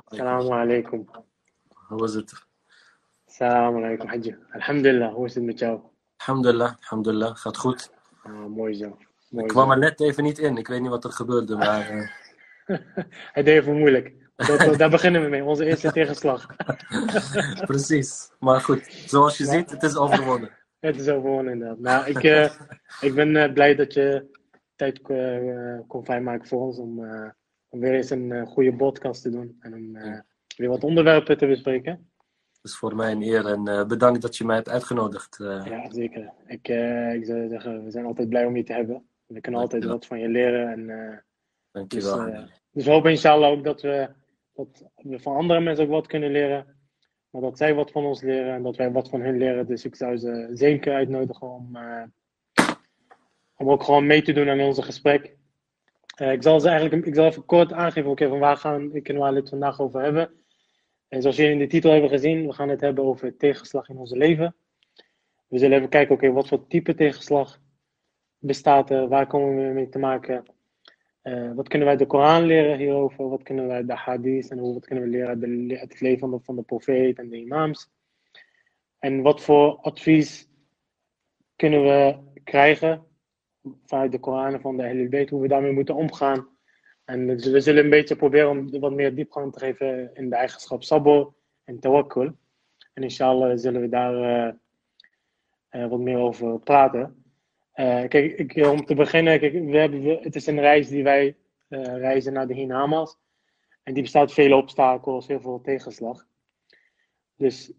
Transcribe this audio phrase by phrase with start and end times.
[0.00, 1.08] Assalamu alaikum.
[1.88, 2.32] Hoe was het?
[3.26, 4.36] Assalamu alaikum.
[4.50, 5.80] Alhamdulillah, hoe is het met jou?
[6.16, 7.36] Alhamdulillah, alhamdulillah.
[7.36, 7.90] Gaat goed.
[8.22, 8.98] Ah, mooi zo.
[9.30, 9.72] Mooi Ik kwam zo.
[9.72, 10.56] er net even niet in.
[10.56, 12.08] Ik weet niet wat er gebeurde, maar eh,
[13.34, 14.12] Hij deed even moeilijk.
[14.36, 16.46] Dat, daar beginnen we mee, onze eerste tegenslag.
[17.66, 18.32] precies.
[18.38, 20.50] Maar goed, zoals je ziet, het is overwonnen.
[20.80, 21.78] Het is overwonnen inderdaad.
[21.78, 22.50] Nou, ik, eh,
[23.00, 24.30] ik ben eh, blij dat je
[24.76, 27.30] tijd eh, kon vrijmaken voor ons om, eh,
[27.72, 29.56] om weer eens een eh, goede podcast te doen.
[29.60, 30.18] En om eh,
[30.56, 32.10] weer wat onderwerpen te bespreken.
[32.52, 35.40] Het is voor mij een eer en eh, bedankt dat je mij hebt uitgenodigd.
[35.40, 35.62] eh.
[35.64, 36.32] Ja, zeker.
[36.46, 36.68] Ik,
[37.18, 39.06] ik zou zeggen, we zijn altijd blij om je te hebben.
[39.26, 40.68] We kunnen altijd wat van je leren.
[40.72, 41.22] En, Dus,
[41.72, 42.26] Dankjewel.
[42.26, 44.08] eh, dus we hopen inshallah ook dat we,
[44.54, 46.66] dat we van andere mensen ook wat kunnen leren.
[47.30, 49.66] Maar dat zij wat van ons leren en dat wij wat van hen leren.
[49.66, 51.76] Dus ik zou ze zeker uitnodigen om,
[53.56, 55.36] om ook gewoon mee te doen aan onze gesprek.
[56.22, 59.18] Eh, ik zal ze eigenlijk ik zal even kort aangeven van waar gaan ik en
[59.18, 60.30] we het vandaag over hebben.
[61.08, 63.98] En zoals jullie in de titel hebben gezien, we gaan het hebben over tegenslag in
[63.98, 64.54] ons leven.
[65.48, 67.60] We zullen even kijken, oké, wat voor type tegenslag
[68.38, 69.08] bestaat er?
[69.08, 70.44] Waar komen we mee te maken?
[71.22, 73.28] Eh, wat kunnen wij de Koran leren hierover?
[73.28, 75.28] Wat kunnen wij de hadith en hoe, wat kunnen we leren
[75.80, 77.90] uit het leven van de, van de profeet en de imams?
[78.98, 80.48] En wat voor advies
[81.56, 83.06] kunnen we krijgen
[83.84, 86.48] vanuit de Koran van de Ahlul Bayt, hoe we daarmee moeten omgaan?
[87.04, 90.82] En we zullen een beetje proberen om wat meer diepgang te geven in de eigenschap
[90.82, 91.28] sabr
[91.64, 92.30] en tawakkul.
[92.92, 94.54] En inshallah zullen we daar eh,
[95.68, 97.24] eh, wat meer over praten.
[97.72, 101.36] Eh, kijk, ik, om te beginnen, we hebben, het is een reis die wij
[101.68, 103.18] reizen naar de Hinamas.
[103.82, 106.26] En die bestaat vele obstakels, heel veel tegenslag.
[107.36, 107.72] Dus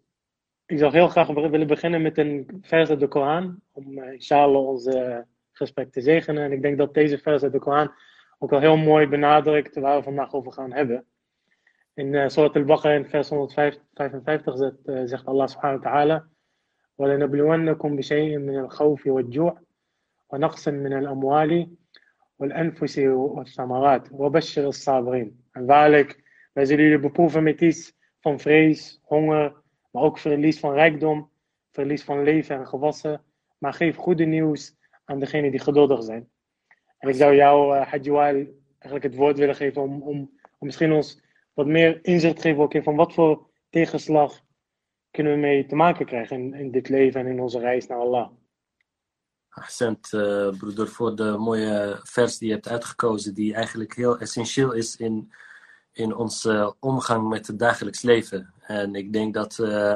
[0.66, 3.62] ik zou heel graag willen beginnen met een vers uit de Koran.
[3.72, 5.20] Om inshallah ons eh,
[5.53, 6.43] gesprek te zegenen.
[6.43, 7.93] En ik denk dat deze vers uit de Koran
[8.39, 11.05] ook al heel mooi benadrukt waar we vandaag over gaan hebben.
[11.95, 16.29] In uh, Surat al-Baqarah in vers 155 zegt, eh, zegt Allah subhanahu wa ta'ala
[16.95, 19.55] وَلَنَبْلُوَنَّكُمْ بِشَيْءٍ مِنَ الْخَوْفِ وَالْجُوعِ
[20.31, 21.69] ونقص من الأموال
[22.39, 25.44] والأنفس والثمرات وبشر الصابرين.
[25.53, 26.22] En waarlijk,
[26.53, 29.55] wij zullen jullie beproeven met iets van vrees, honger,
[29.91, 31.31] maar ook verlies van rijkdom,
[31.71, 33.22] verlies van leven en gewassen.
[33.59, 36.30] Maar geef goede nieuws aan degenen die geduldig zijn.
[36.97, 41.22] En ik zou jou, uh, eigenlijk het woord willen geven om, om, misschien ons
[41.53, 44.41] wat meer inzicht te geven okay, van wat voor tegenslag
[45.12, 47.97] kunnen we mee te maken krijgen in, in dit leven en in onze reis naar
[47.97, 48.30] Allah.
[49.50, 54.72] Accent, uh, broeder, voor de mooie vers die je hebt uitgekozen, die eigenlijk heel essentieel
[54.72, 55.31] is in,
[55.91, 58.53] in onze omgang met het dagelijks leven.
[58.62, 59.94] En ik denk dat uh,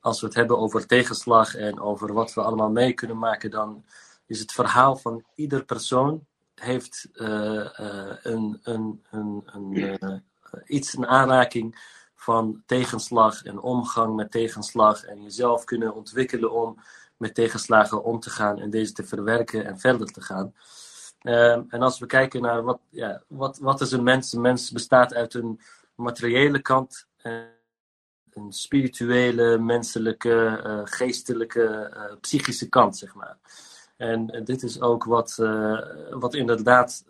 [0.00, 3.84] als we het hebben over tegenslag en over wat we allemaal mee kunnen maken, dan
[4.32, 7.66] is het verhaal van ieder persoon heeft uh,
[8.22, 10.22] een, een, een, een
[10.66, 16.78] iets, een aanraking van tegenslag en omgang met tegenslag en jezelf kunnen ontwikkelen om
[17.16, 20.54] met tegenslagen om te gaan en deze te verwerken en verder te gaan.
[21.22, 24.32] Uh, en als we kijken naar wat, ja, wat, wat is een mens?
[24.32, 25.60] Een mens bestaat uit een
[25.94, 27.06] materiële kant,
[28.30, 33.38] een spirituele, menselijke, geestelijke, psychische kant, zeg maar.
[34.02, 35.80] En dit is ook wat, uh,
[36.10, 37.04] wat inderdaad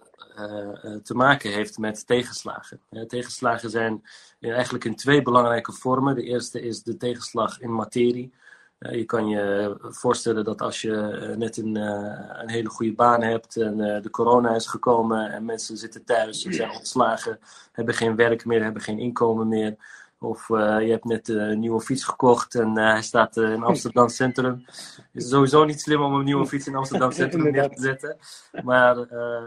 [1.03, 2.81] te maken heeft met tegenslagen.
[3.07, 4.03] tegenslagen zijn
[4.41, 6.15] eigenlijk in twee belangrijke vormen.
[6.15, 8.33] De eerste is de tegenslag in materie.
[8.79, 13.77] Je kan je voorstellen dat als je net een, een, hele goede baan hebt en
[13.77, 17.39] de corona is gekomen en mensen zitten thuis, ze zijn ontslagen,
[17.73, 19.77] hebben geen werk meer, hebben geen inkomen meer.
[20.23, 24.63] Of je hebt net een nieuwe fiets gekocht en hij staat in Amsterdam Centrum.
[24.67, 28.17] Het is sowieso niet slim om een nieuwe fiets in Amsterdam Centrum neer te zetten.
[28.65, 28.97] Maar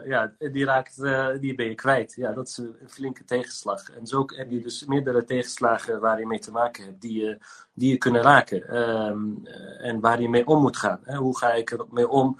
[0.07, 1.01] ja, die, raakt,
[1.41, 2.13] die ben je kwijt.
[2.15, 3.89] Ja, dat is een flinke tegenslag.
[3.89, 7.37] En zo heb je dus meerdere tegenslagen waar je mee te maken hebt, die je,
[7.73, 8.77] die je kunnen raken.
[8.77, 9.41] Um,
[9.77, 10.99] en waar je mee om moet gaan.
[11.03, 11.17] Hè?
[11.17, 12.37] Hoe ga ik er mee om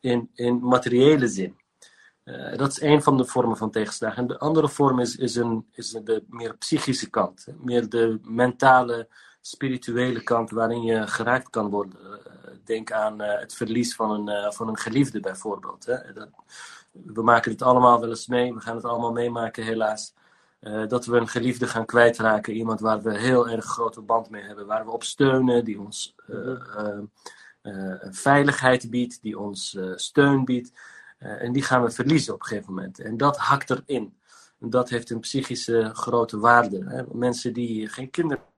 [0.00, 1.56] in, in materiële zin?
[2.28, 4.16] Uh, dat is een van de vormen van tegenslagen.
[4.16, 7.46] En de andere vorm is, is, een, is de meer psychische kant.
[7.62, 9.08] Meer de mentale,
[9.40, 11.98] spirituele kant waarin je geraakt kan worden.
[12.02, 15.86] Uh, denk aan uh, het verlies van een, van een geliefde bijvoorbeeld.
[15.86, 15.96] Hè?
[16.92, 18.54] We maken het allemaal wel eens mee.
[18.54, 20.14] We gaan het allemaal meemaken helaas.
[20.88, 22.54] dat we een geliefde gaan kwijtraken.
[22.54, 24.66] Iemand waar we heel erg grote band mee hebben.
[24.66, 25.64] Waar we op steunen.
[25.64, 26.14] Die ons
[28.10, 29.22] veiligheid biedt.
[29.22, 30.72] Die ons steun biedt.
[31.18, 32.98] Uh, en die gaan we verliezen op een gegeven moment.
[32.98, 34.18] En dat hakt erin.
[34.60, 36.84] En dat heeft een psychische grote waarde.
[36.84, 37.02] Hè?
[37.12, 38.56] Mensen die geen kinderen hebben.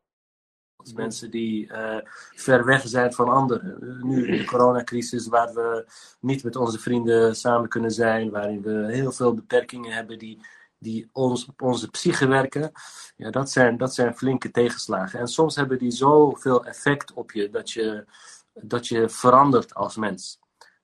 [0.94, 1.96] Mensen die uh,
[2.34, 3.76] ver weg zijn van anderen.
[4.02, 5.86] Nu in de coronacrisis, waar we
[6.20, 8.30] niet met onze vrienden samen kunnen zijn.
[8.30, 10.40] Waarin we heel veel beperkingen hebben die,
[10.78, 12.72] die ons, op onze psyche werken,
[13.16, 15.20] ja, dat, zijn, dat zijn flinke tegenslagen.
[15.20, 18.04] En soms hebben die zoveel effect op je dat je,
[18.52, 20.38] dat je verandert als mens.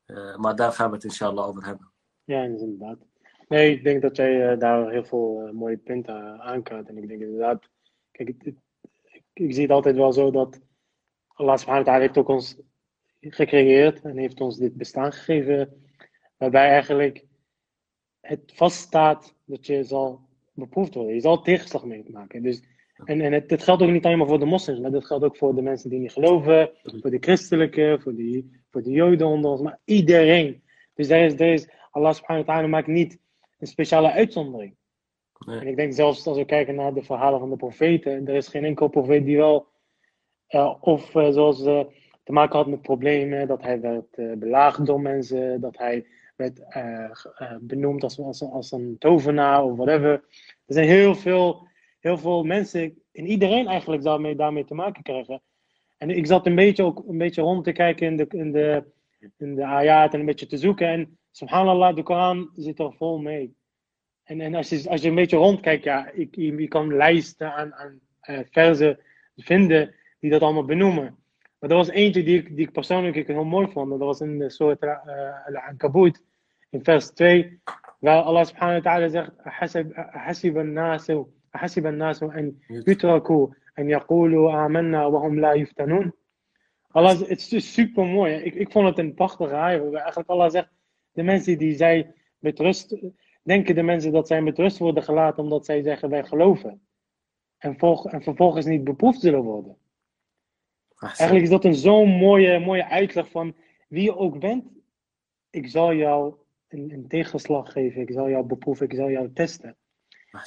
[0.07, 1.91] Uh, maar daar gaan we het inshallah over hebben.
[2.25, 2.99] Ja, inderdaad.
[3.49, 6.89] Nee, ik denk dat jij uh, daar heel veel uh, mooie punten aankaart.
[6.89, 7.69] En ik denk inderdaad,
[8.11, 8.29] kijk,
[9.33, 10.61] ik, zie het altijd wel zo dat
[11.27, 12.57] Allah subhanahu wa ta'ala heeft ook ons
[13.21, 15.85] gecreëerd en heeft ons dit bestaan gegeven,
[16.37, 17.25] waarbij eigenlijk
[18.21, 20.21] het vaststaat dat je zal
[20.53, 21.15] beproefd worden.
[21.15, 22.43] Je zal tegenslag meemaken.
[22.43, 22.63] Dus,
[23.05, 25.25] en en het, het, geldt ook niet alleen maar voor de moslims, maar dat geldt
[25.25, 29.27] ook voor de mensen die niet geloven, voor de christelijke, voor de, voor de joden
[29.27, 30.63] onder ons, maar iedereen.
[30.95, 33.19] Dus daar is, daar is Allah subhanahu wa ta'ala maakt niet
[33.59, 34.77] een speciale uitzondering.
[35.47, 35.61] Nee.
[35.61, 38.49] En ik denk zelfs als we kijken naar de verhalen van de profeten, er is
[38.49, 39.67] geen enkel profeet die wel,
[40.49, 41.85] uh, of uh, zoals uh,
[42.25, 46.07] te maken had met problemen, dat hij werd belaagd door mensen, dat hij
[46.37, 46.61] werd
[47.61, 50.11] benoemd als, als, als een tovenaar of whatever.
[50.67, 51.69] Er zijn heel veel,
[52.07, 55.43] heel veel mensen en iedereen eigenlijk daarmee, daarmee te maken krijgen.
[55.97, 58.85] En ik zat een beetje, ook, een beetje rond te kijken in de, in, de,
[59.39, 60.89] in de ayat en een beetje te zoeken.
[60.89, 63.55] En subhanallah, de Koran zit er vol mee.
[64.25, 67.75] En, en als, je, als je een beetje rondkijkt, ja, ik, je, kan lijsten aan,
[67.75, 68.99] aan eh, verzen
[69.37, 71.17] vinden die dat allemaal benoemen.
[71.59, 73.91] Maar er was eentje die ik, die ik persoonlijk heel mooi vond.
[73.91, 76.23] Dat was in de soort uh, Al-Ankabut,
[76.71, 77.61] in vers 2,
[77.99, 79.31] waar Allah subhanahu wa ta'ala zegt:
[80.11, 83.48] Hasib al-nasu حسب الناس أن يتركوا
[83.80, 86.12] أن يقولوا آمنا وهم لا يفتنون.
[86.94, 88.34] Allah, het is dus super mooi.
[88.34, 89.80] Ik, ik vond het een prachtige aai.
[89.80, 90.70] Eigenlijk Allah zegt,
[91.12, 92.98] de mensen die zij met rust,
[93.44, 96.82] denken de mensen dat zij met rust worden gelaten omdat zij zeggen wij geloven.
[97.58, 99.78] En, volg, en vervolgens niet beproefd zullen worden.
[101.00, 103.56] Eigenlijk is dat een zo'n mooie, mooie uitleg van
[103.88, 104.66] wie je ook bent.
[105.50, 106.36] Ik zal jou
[106.68, 108.02] een, een tegenslag geven.
[108.02, 108.86] Ik zal jou beproeven.
[108.86, 109.76] Ik zal jou testen.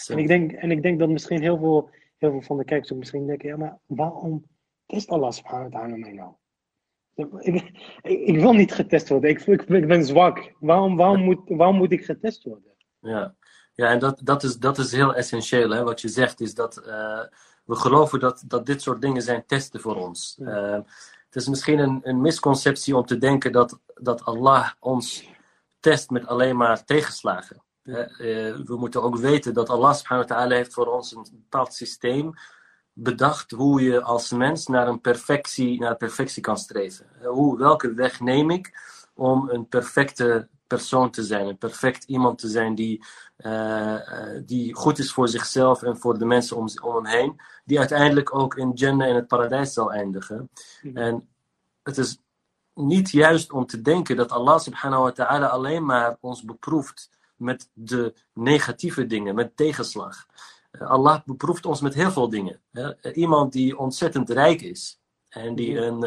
[0.08, 2.92] En ik, denk, en ik denk dat misschien heel veel, heel veel van de kijkers
[2.92, 4.46] ook misschien denken: ja, maar waarom
[4.86, 6.34] test Allah subhanahu wa ta'ala mij nou?
[7.40, 7.72] Ik,
[8.02, 9.30] ik, wil niet getest worden.
[9.30, 10.54] Ik, ik, ik ben zwak.
[10.60, 12.74] Waarom, waarom, moet, waarom moet ik getest worden?
[13.00, 13.36] Ja,
[13.74, 15.70] ja en dat, dat, is, dat is heel essentieel.
[15.70, 15.84] Hè?
[15.84, 17.24] Wat je zegt is dat uh,
[17.66, 20.36] we geloven dat, dat dit soort dingen zijn testen voor ons.
[20.40, 20.74] Ja.
[20.74, 20.80] Uh,
[21.26, 25.30] het is misschien een, een misconceptie om te denken dat, dat Allah ons
[25.80, 27.64] test met alleen maar tegenslagen.
[27.90, 31.74] Uh, we moeten ook weten dat Allah subhanahu wa ta'ala heeft voor ons een bepaald
[31.74, 32.34] systeem
[32.94, 37.06] bedacht hoe je als mens naar een perfectie, naar perfectie kan streven.
[37.24, 38.80] Hoe, welke weg neem ik
[39.14, 43.06] om een perfecte persoon te zijn, een perfect iemand te zijn die,
[43.38, 47.42] uh, uh, die goed is voor zichzelf en voor de mensen om, om hem heen,
[47.66, 50.50] die uiteindelijk ook in Jannah in het paradijs zal eindigen.
[50.82, 50.98] Mm.
[50.98, 51.30] En
[51.84, 52.22] het is
[52.74, 57.10] niet juist om te denken dat Allah subhanahu wa ta'ala alleen maar ons beproeft
[57.40, 60.26] met de negatieve dingen, met tegenslag.
[60.80, 62.62] Allah beproeft ons met heel veel dingen.
[63.14, 65.00] Iemand die ontzettend rijk is.
[65.30, 66.04] En die een,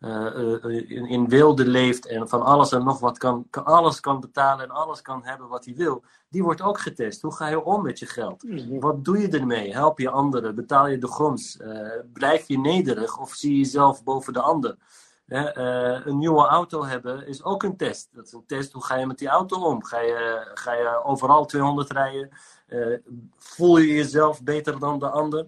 [0.00, 4.20] uh, in, in wilde leeft en van alles en nog wat kan, kan, alles kan
[4.20, 6.04] betalen en alles kan hebben wat hij wil.
[6.28, 7.22] Die wordt ook getest.
[7.22, 8.44] Hoe ga je om met je geld?
[8.68, 9.72] Wat doe je ermee?
[9.72, 10.54] Help je anderen?
[10.54, 11.56] Betaal je de grond?
[12.12, 14.76] blijf je nederig of zie je jezelf boven de ander?
[15.32, 18.08] Een nieuwe auto hebben is ook een test.
[18.12, 18.72] Dat is een test.
[18.72, 19.84] Hoe ga je met die auto om?
[19.84, 22.30] Ga je, ga je overal 200 rijden?
[22.68, 22.98] Uh,
[23.36, 25.46] voel je jezelf beter dan de ander?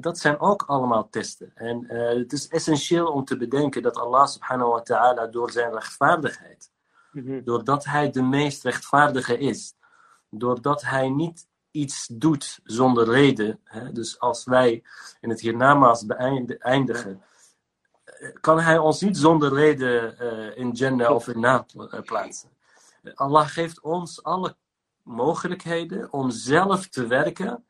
[0.00, 1.52] Dat zijn ook allemaal testen.
[1.54, 5.72] En uh, het is essentieel om te bedenken dat Allah subhanahu wa ta'ala door zijn
[5.72, 6.70] rechtvaardigheid,
[7.12, 7.44] mm -hmm.
[7.44, 9.74] doordat hij de meest rechtvaardige is,
[10.30, 14.82] doordat hij niet iets doet zonder reden, hè, dus als wij
[15.20, 17.22] in het hiernamaals beëindigen,
[18.40, 20.18] kan hij ons niet zonder reden
[20.56, 21.66] in Jannah of in Na
[22.04, 22.48] plaatsen.
[23.14, 24.56] Allah geeft ons alle
[25.02, 27.64] mogelijkheden om zelf te werken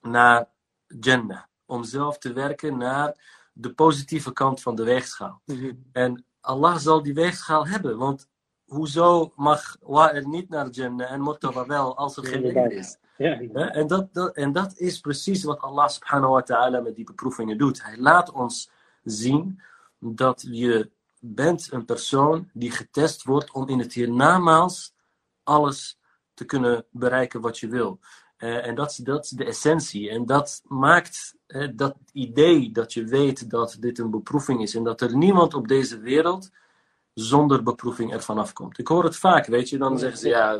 [0.00, 0.48] naar
[0.86, 1.42] Jannah.
[1.66, 3.14] Om zelf te werken naar
[3.52, 5.40] de positieve kant van de weegschaal.
[5.44, 5.84] Mm -hmm.
[5.92, 8.28] En Allah zal die weegschaal hebben, want
[8.64, 9.76] hoezo mag
[10.12, 12.96] er niet naar Jannah en Murtaba wel als er geen licht is?
[13.16, 13.40] Ja.
[13.40, 17.04] Ja, en, dat, dat, en dat is precies wat Allah subhanahu wa ta'ala met die
[17.04, 17.82] beproevingen doet.
[17.82, 18.70] Hij laat ons
[19.02, 19.60] zien
[19.98, 24.94] dat je bent een persoon die getest wordt om in het hiernamaals
[25.42, 25.98] alles
[26.34, 28.00] te kunnen bereiken wat je wil.
[28.38, 30.10] Uh, en dat is, dat is de essentie.
[30.10, 31.36] En dat maakt
[31.74, 35.68] dat idee dat je weet dat dit een beproeving is en dat er niemand op
[35.68, 36.50] deze wereld
[37.14, 38.78] zonder beproeving ervan afkomt.
[38.78, 40.58] Ik hoor het vaak, weet je, dan zeggen ze ja,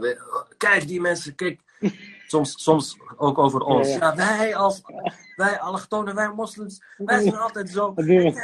[0.57, 1.61] kijk die mensen, kijk,
[2.33, 3.89] soms, soms ook over ons.
[3.89, 4.83] Ja, ja wij als,
[5.37, 7.95] wij allochtonen, wij moslims, wij zijn altijd zo.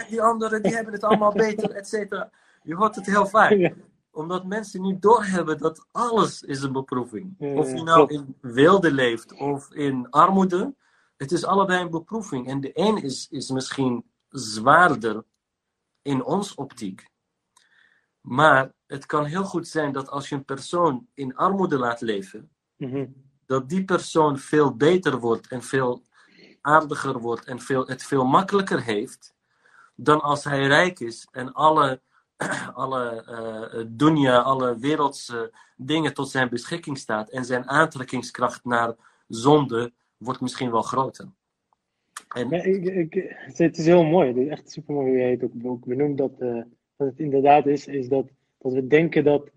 [0.09, 2.30] Die anderen, die hebben het allemaal beter, et cetera.
[2.62, 3.75] Je hoort het heel vaak
[4.11, 7.35] Omdat mensen niet doorhebben dat alles is een beproeving.
[7.38, 10.75] Of je nou in weelde leeft of in armoede.
[11.16, 12.49] Het is allebei een beproeving.
[12.49, 15.25] En de een is, is misschien zwaarder
[16.02, 17.07] in ons optiek.
[18.21, 22.50] Maar het kan heel goed zijn dat als je een persoon in armoede laat leven,
[22.76, 23.07] Mhm.
[23.49, 26.02] Dat die persoon veel beter wordt en veel
[26.61, 29.35] aardiger wordt en veel, het veel makkelijker heeft
[29.95, 32.00] dan als hij rijk is en alle,
[32.75, 38.95] alle eh dunya, alle wereldse dingen tot zijn beschikking staat en zijn aantrekkingskracht naar
[39.28, 41.28] zonde wordt misschien wel groter.
[42.28, 44.28] En, ik, ik, het is heel mooi.
[44.28, 46.19] Het is echt super mooi hoe het ook, ook benoemt.
[46.19, 46.62] Dat, eh,
[46.97, 48.26] dat het inderdaad is, is dat,
[48.59, 49.50] dat we denken dat,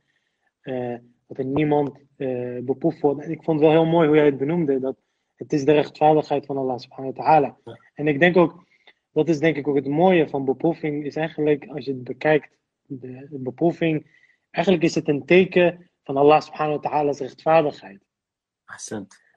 [0.61, 0.95] eh,
[1.31, 3.21] dat er niemand eh beproefd wordt.
[3.21, 4.79] En ik vond het wel heel mooi hoe jij het benoemde.
[4.79, 4.95] Dat
[5.35, 7.57] het is de rechtvaardigheid van Allah subhanahu wa ta'ala.
[7.63, 7.79] Ja.
[7.93, 8.63] En ik denk ook,
[9.11, 11.05] dat is denk ik ook het mooie van beproeving.
[11.05, 14.19] Is eigenlijk, als je het bekijkt, de, de beproeving.
[14.49, 18.01] Eigenlijk is het een teken van Allah subhanahu wa ta'ala's rechtvaardigheid.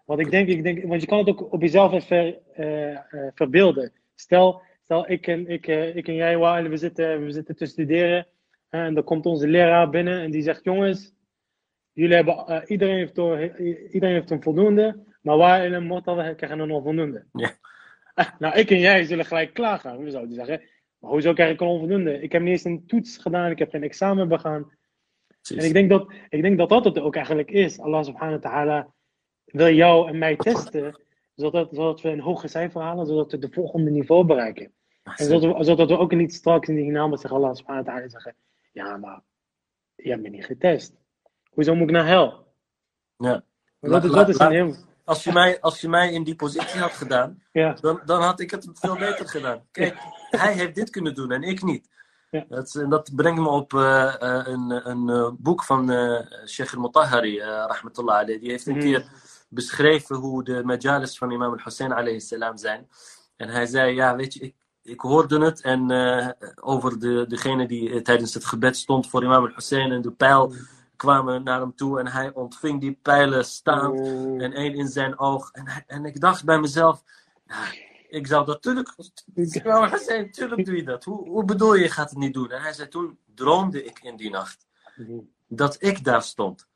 [0.04, 3.02] Want ik denk, ik denk, want je kan het ook op jezelf even eh, eh,
[3.34, 3.92] verbeelden.
[4.14, 8.26] Stel, stel ik, en, ik, ik en jij, we zitten, we zitten te studeren.
[8.68, 11.14] en dan komt onze leraar binnen en die zegt: Jongens,
[11.94, 13.58] jullie hebben, eh, iedereen, heeft
[13.92, 15.04] iedereen heeft een voldoende.
[15.20, 17.24] Maar Wael en Mortal krijgen er nog voldoende.
[17.32, 17.52] Ja.
[18.14, 20.04] Eh, nou, ik en jij zullen gelijk klagen.
[20.04, 20.62] We zouden zeggen:
[20.98, 22.20] maar Hoezo krijg ik een onvoldoende?
[22.20, 24.72] Ik heb niet eens een toets gedaan, ik heb geen examen begaan.
[25.26, 25.62] Precies.
[25.62, 27.78] En ik denk dat, ik denk dat dat het ook eigenlijk is.
[27.78, 28.92] Allah subhanahu wa ta'ala
[29.44, 31.00] wil jou en mij testen,
[31.34, 34.72] zodat, zodat we een hoger cijfer halen, zodat we de volgende niveau bereiken.
[35.02, 37.92] En zodat we, zodat we ook niet straks in die naam zeggen, Allah subhanahu wa
[37.92, 38.36] ta'ala zeggen,
[38.72, 39.22] ja, maar
[39.94, 41.03] je hebt me niet getest.
[41.54, 42.46] Hoezo moet ik naar hel?
[43.16, 43.44] Ja.
[43.80, 44.74] Dat, is- La- dat is la- een heel...
[45.04, 48.40] Als je, mij, als je mij in die positie had gedaan, Ja, dan, dan had
[48.40, 49.62] ik het veel beter gedaan.
[49.70, 49.96] Kijk,
[50.30, 51.88] hij heeft dit kunnen doen en ik niet.
[52.30, 52.44] Ja.
[52.48, 55.88] Dat, is- dat brengt me op eh, eh, een, een eh, boek van
[56.46, 58.40] Sheikh al-Mutahari, rahmatullah alayh.
[58.40, 58.82] Die heeft een Mhm.
[58.82, 59.04] keer
[59.48, 62.88] beschreven hoe de majalis van imam al-Hussein alayhi salam zijn.
[63.36, 65.90] En hij zei, ja, weet je, ik, ik hoorde het en
[66.60, 70.54] over de, degene die tijdens het gebed stond voor imam al-Hussein en de pijl
[70.96, 75.18] kwamen naar hem toe en hij ontving die pijlen staand Mm, en één in zijn
[75.18, 75.50] oog.
[75.52, 77.02] En, hij- en ik dacht bij mezelf,
[77.46, 77.64] ja,
[78.08, 78.94] ik zou dat natuurlijk,
[79.64, 81.04] nou, zei, tuurlijk doe je dat.
[81.04, 82.50] Hoe, hoe bedoel je, je gaat het niet doen?
[82.50, 84.66] En hij zei, toen droomde ik in die nacht
[85.48, 86.68] dat ik daar stond.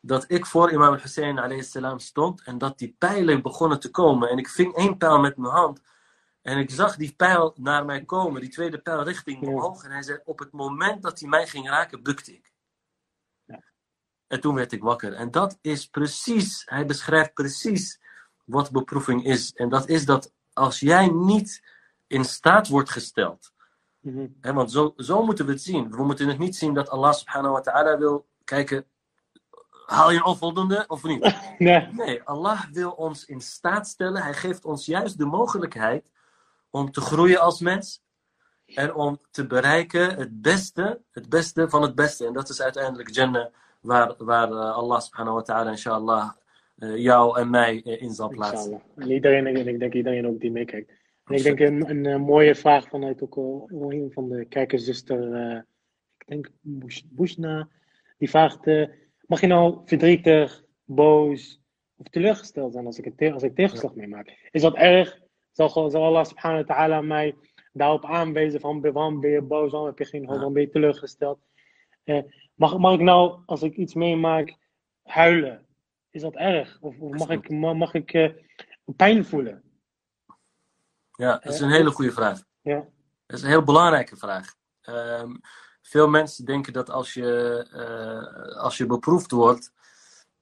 [0.00, 4.28] Dat ik voor imam Hussein alayhi salam stond en dat die pijlen begonnen te komen.
[4.30, 5.80] En ik ving één pijl met mijn hand.
[6.42, 9.48] En ik zag die pijl naar mij komen, die tweede pijl richting Ja.
[9.48, 9.84] omhoog.
[9.84, 12.51] En hij zei, op het moment dat hij mij ging raken, bukte ik.
[14.32, 15.12] En toen werd ik wakker.
[15.12, 18.00] En dat is precies, hij beschrijft precies
[18.44, 19.52] wat beproeving is.
[19.52, 21.62] En dat is dat als jij niet
[22.06, 23.52] in staat wordt gesteld.
[24.00, 24.26] Mhm.
[24.40, 25.90] Hè, want zo, zo moeten we het zien.
[25.90, 28.84] We moeten het niet zien dat Allah subhanahu wa ta'ala wil kijken.
[29.86, 31.36] Haal je een onvoldoende of niet?
[31.58, 34.22] Nee, Nee, Allah wil ons in staat stellen.
[34.22, 36.10] Hij geeft ons juist de mogelijkheid
[36.70, 38.02] om te groeien als mens.
[38.66, 42.26] En om te bereiken het beste, het beste van het beste.
[42.26, 46.30] En dat is uiteindelijk Jannah, waar, waar eh, Allah subhanahu wa ta'ala, inshallah,
[46.76, 48.72] eh, jou en mij eh, in zal plaatsen.
[48.72, 48.96] inshallah.
[48.96, 50.90] En iedereen, en ik denk iedereen ook die meekijkt.
[51.24, 53.36] En ik denk een, een, mooie vraag vanuit ook
[53.70, 55.60] een van de kijkerszuster, eh
[56.18, 57.68] ik denk Bush, Bushna,
[58.18, 58.66] die vraagt,
[59.26, 61.60] mag je nou verdrietig, boos
[61.96, 64.48] of teleurgesteld zijn als ik, het als ik tegenslag meemaak?
[64.50, 65.20] Is dat erg?
[65.52, 67.34] Zal, zal Allah subhanahu wa ta'ala mij
[67.72, 70.70] daarop aanwijzen van waarom ben je boos, waarom heb je geen hoop, waarom ben je
[70.70, 71.38] teleurgesteld?
[72.62, 74.56] Mag, mag ik nou, als ik iets meemaak,
[75.02, 75.66] huilen?
[76.10, 76.78] Is dat erg?
[76.80, 78.30] Of, of mag ik, ma- mag ik eh,
[78.96, 79.62] pijn voelen?
[81.12, 82.42] Ja, dat is een hele goede vraag.
[82.60, 82.88] Ja.
[83.26, 84.54] Dat is een heel belangrijke vraag.
[84.80, 85.34] Ehm,
[85.82, 87.30] veel mensen denken dat als je,
[87.72, 89.72] eh, als je beproefd wordt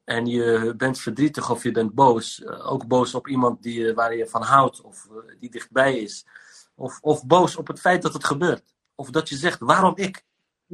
[0.04, 4.14] en je bent verdrietig of je bent boos, eh, ook boos op iemand die, waar
[4.16, 5.08] je van houdt of
[5.38, 6.26] die dichtbij is,
[6.74, 8.74] of, of boos op het feit dat het gebeurt.
[8.94, 10.28] Of dat je zegt, waarom ik?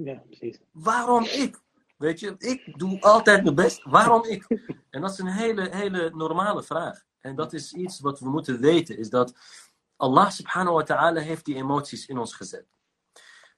[0.04, 0.58] Ja, precies.
[0.72, 1.60] Waarom ik?
[1.96, 3.84] Weet je, ik doe altijd mijn best.
[3.84, 4.46] Waarom ik?
[4.90, 7.02] En dat is een hele, hele normale vraag.
[7.20, 9.34] En dat is iets wat we moeten weten, is dat
[9.96, 12.66] Allah subhanahu wa ta'ala heeft die emoties in ons gezet.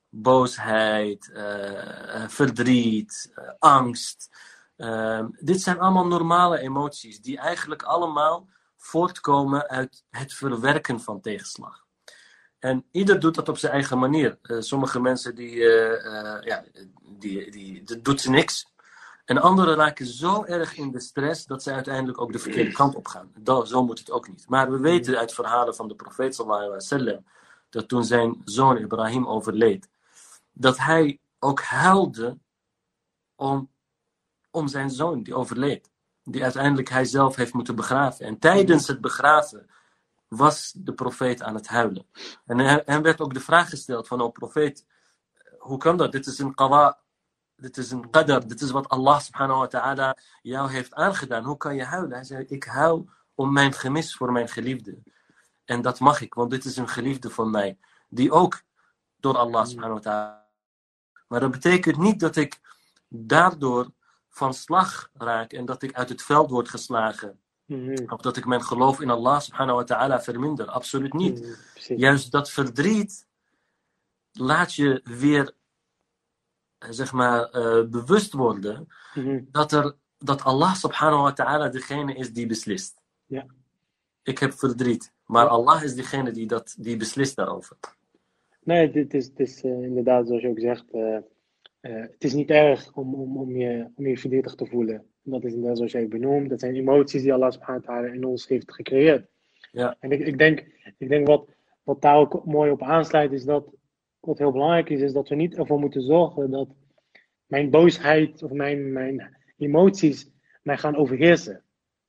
[0.08, 4.30] Boosheid, eh, verdriet, eh, angst.
[4.76, 11.86] Ehm, dit zijn allemaal normale emoties die eigenlijk allemaal voortkomen uit het verwerken van tegenslag.
[12.58, 14.38] En ieder doet dat op zijn eigen manier.
[14.42, 16.64] Eh, sommige mensen die, eh, eh, ja,
[17.18, 18.72] die, die, dat doet ze niks.
[19.24, 22.94] En anderen raken zo erg in de stress dat ze uiteindelijk ook de verkeerde kant
[22.94, 23.32] op gaan.
[23.38, 24.44] Dat, zo moet het ook niet.
[24.48, 27.18] Maar we weten uit verhalen van de profeet sallallahu alaihi
[27.70, 29.88] dat toen zijn zoon Ibrahim overleed,
[30.52, 32.38] dat hij ook huilde
[33.34, 33.70] om,
[34.50, 35.90] om zijn zoon die overleed.
[36.22, 38.26] Die uiteindelijk hij zelf heeft moeten begraven.
[38.26, 39.70] En tijdens het begraven
[40.28, 42.06] was de profeet aan het huilen.
[42.46, 44.86] En hem werd ook de vraag gesteld van, oh profeet,
[45.58, 46.12] hoe kan dat?
[46.12, 46.98] Dit is een qada,
[47.56, 51.44] dit is een qadar, dit is wat Allah subhanahu wa ta'ala jou heeft aangedaan.
[51.44, 52.12] Hoe kan je huilen?
[52.12, 55.02] Hij zei, ik huil om mijn gemis voor mijn geliefde.
[55.64, 58.62] En dat mag ik, want dit is een geliefde van mij, die ook
[59.16, 60.46] door Allah subhanahu wa ta'ala.
[61.28, 62.60] Maar dat betekent niet dat ik
[63.08, 63.90] daardoor
[64.28, 67.40] van slag raak en dat ik uit het veld word geslagen.
[67.68, 68.12] Mhm.
[68.12, 70.66] Of dat ik mijn geloof in Allah subhanahu wa ta'ala verminder.
[70.66, 71.40] Absoluut niet.
[71.40, 71.98] Mhm.
[72.00, 73.26] Juist dat verdriet
[74.32, 75.54] laat je weer,
[76.78, 79.40] eh, zeg maar, eh, bewust worden Mhm.
[79.50, 83.02] dat, er, dat Allah subhanahu wa ta'ala degene is die beslist.
[83.26, 83.46] Ja.
[84.22, 85.50] Ik heb verdriet, maar Ja.
[85.50, 87.76] Allah is degene die, dat, die beslist daarover.
[88.62, 90.84] Nee, dit is, het is eh, inderdaad, zoals je ook zegt,
[91.80, 95.06] het is niet erg om, om, om, je, om je verdrietig te voelen.
[95.30, 96.48] Dat is inderdaad zoals jij benoemt.
[96.48, 99.26] Dat zijn emoties die Allah subhanahu wa ta'ala in ons heeft gecreëerd.
[99.72, 99.96] Ja.
[100.00, 100.64] En ik, ik denk,
[100.98, 101.48] ik denk wat,
[101.82, 103.76] wat daar ook mooi op aansluit, is dat
[104.20, 106.68] wat heel belangrijk is, is dat we niet ervoor moeten zorgen dat
[107.46, 110.30] mijn boosheid of mijn, mijn emoties
[110.62, 111.62] mij gaan overheersen.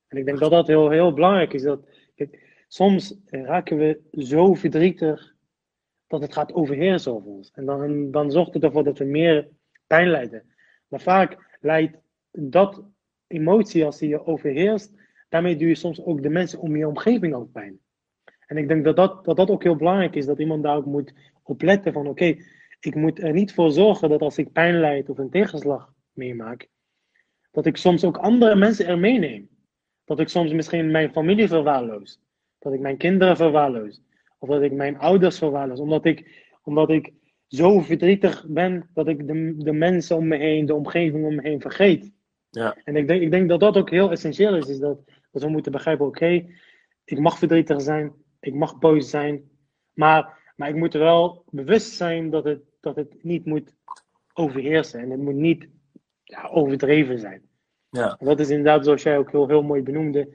[0.08, 1.62] En ik denk dat dat heel, heel belangrijk is.
[1.62, 5.34] Dat, kijk, soms raken we zo verdrietig
[6.06, 7.50] dat het gaat overheersen over ons.
[7.54, 9.48] En dan, dan zorgt het ervoor dat we meer
[9.86, 10.42] pijn lijden.
[10.88, 11.96] Maar vaak leidt
[12.30, 12.84] dat
[13.30, 14.94] emotie, als die je overheerst,
[15.28, 17.78] daarmee doe je soms ook de mensen om je omgeving ook pijn.
[18.46, 20.86] En ik denk dat dat, dat dat ook heel belangrijk is, dat iemand daar ook
[20.86, 22.36] moet op letten van oké,
[22.80, 26.68] ik moet er niet voor zorgen dat als ik pijn lijd of een tegenslag meemaak,
[27.50, 29.48] dat ik soms ook andere mensen er meeneem.
[30.04, 32.20] Dat ik soms misschien mijn familie verwaarloos.
[32.58, 34.02] Dat ik mijn kinderen verwaarloos.
[34.38, 35.80] Of dat ik mijn ouders verwaarloos.
[35.80, 37.12] Omdat ik, omdat ik
[37.46, 41.42] zo verdrietig ben dat ik de, de mensen om me heen, de omgeving om me
[41.42, 42.12] heen vergeet.
[42.50, 42.76] Ja.
[42.84, 44.68] En ik denk, ik denk dat dat ook heel essentieel is.
[44.68, 44.98] is dat,
[45.30, 46.46] dat we moeten begrijpen, oké,
[47.04, 48.12] ik mag verdrietig zijn.
[48.40, 49.50] Ik mag boos zijn.
[49.92, 53.74] Maar, maar ik moet er wel bewust zijn dat het, dat het niet moet
[54.32, 55.00] overheersen.
[55.00, 55.68] En het moet niet
[56.24, 57.42] ja, overdreven zijn.
[57.90, 58.16] Ja.
[58.20, 60.28] Dat is inderdaad, zoals jij ook heel, heel mooi benoemde.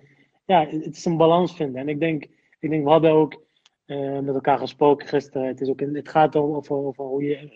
[0.46, 1.82] Ja, het is een balans vinden.
[1.82, 2.24] En ik denk,
[2.60, 3.44] ik denk we hadden ook
[3.86, 5.48] eh, met elkaar gesproken gisteren.
[5.48, 7.50] Het, is ook, het gaat om over, over hoe je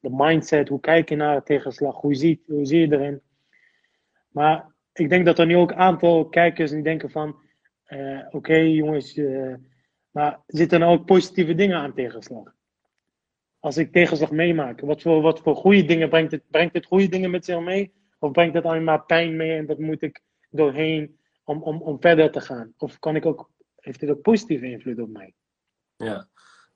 [0.00, 3.20] de mindset, hoe kijk je naar tegenslag, hoe zie, hoe zie je erin.
[4.32, 7.40] Maar ik denk dat er nu ook een aantal kijkers die denken van,
[7.84, 9.54] eh, oké jongens, eh,
[10.10, 12.54] maar zitten er ook positieve dingen aan tegenslag?
[13.58, 16.42] Als ik tegenslag meemaak, wat voor, wat voor goede dingen brengt het?
[16.50, 17.92] Brengt het goede dingen met zich mee?
[18.18, 22.00] Of brengt het alleen maar pijn mee en dat moet ik doorheen om, om, om
[22.00, 22.74] verder te gaan?
[22.76, 25.34] Of kan ik ook, heeft dit ook positieve invloed op mij?
[25.96, 26.28] Ja,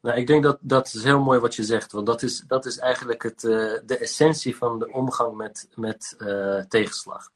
[0.06, 2.66] nou, ik denk dat dat is heel mooi wat je zegt, want dat is, dat
[2.66, 7.30] is eigenlijk het, eh, de essentie van de omgang met, met eh, tegenslag.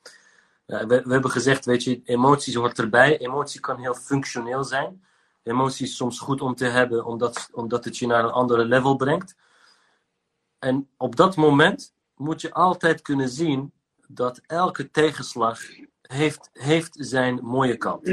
[0.67, 3.19] We, hebben gezegd, weet je, emoties hoort erbij.
[3.19, 5.05] Emotie kan heel functioneel zijn.
[5.43, 8.97] Emotie is soms goed om te hebben, omdat, omdat het je naar een andere level
[8.97, 9.37] brengt.
[10.59, 13.73] En op dat moment moet je altijd kunnen zien
[14.07, 15.61] dat elke tegenslag
[16.03, 18.11] heeft, heeft zijn mooie kant.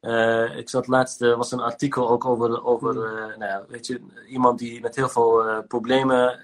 [0.00, 3.86] Eh, ik zat laatst, er was een artikel ook over, over eh, nou ja, weet
[3.86, 6.40] je, iemand die met heel veel eh, problemen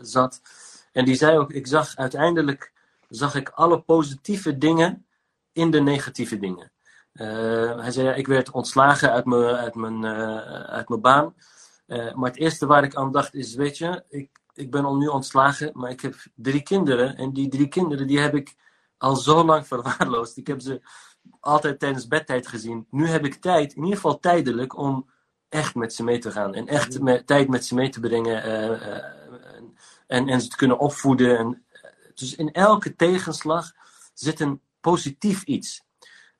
[0.00, 0.40] zat.
[0.92, 2.72] En die zei ook, ik zag uiteindelijk,
[3.08, 5.06] zag ik alle positieve dingen
[5.52, 6.72] in de negatieve dingen.
[7.12, 10.04] Hij zei, ja, ik werd ontslagen uit mijn, uit mijn,
[10.66, 11.34] uit mijn baan.
[11.86, 15.06] Maar het eerste waar ik aan dacht is, weet je, ik, ik ben al nu
[15.06, 17.16] ontslagen, maar ik heb drie kinderen.
[17.16, 18.54] En die drie kinderen, die heb ik
[18.98, 20.36] al zo lang verwaarloosd.
[20.36, 20.80] Ik heb ze
[21.40, 22.86] altijd tijdens bedtijd gezien.
[22.90, 25.10] Nu heb ik tijd, in ieder geval tijdelijk, om
[25.48, 26.54] echt met ze mee te gaan.
[26.54, 28.42] En echt met, tijd met ze mee te brengen.
[28.42, 29.04] eh, eh,
[30.06, 31.38] en, en ze te kunnen opvoeden.
[31.38, 33.72] En, eh, dus in elke tegenslag
[34.14, 35.84] zit een positief iets.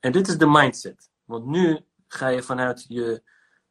[0.00, 1.10] En dit is de mindset.
[1.24, 3.22] Want nu ga je vanuit je,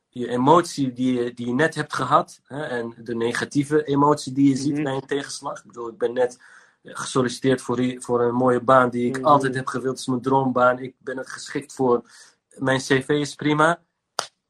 [0.09, 2.39] je emotie die je, die je net hebt gehad.
[2.43, 4.83] Hè, en de negatieve emotie die je ziet Mhm.
[4.83, 5.59] bij een tegenslag.
[5.59, 6.39] Ik bedoel, ik ben net
[6.83, 9.25] gesolliciteerd voor, voor een mooie baan die ik Mhm.
[9.25, 9.89] altijd heb gewild.
[9.91, 10.79] Het is mijn droombaan.
[10.79, 12.09] Ik ben het geschikt voor.
[12.57, 13.83] Mijn cv is prima.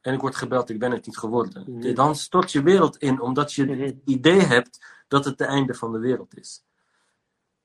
[0.02, 1.64] En ik word gebeld, ik ben het niet geworden.
[1.68, 1.94] Mhm.
[1.94, 3.80] Dan stort je wereld in, omdat je Mhm.
[3.82, 6.64] het idee hebt dat het de einde van de wereld is.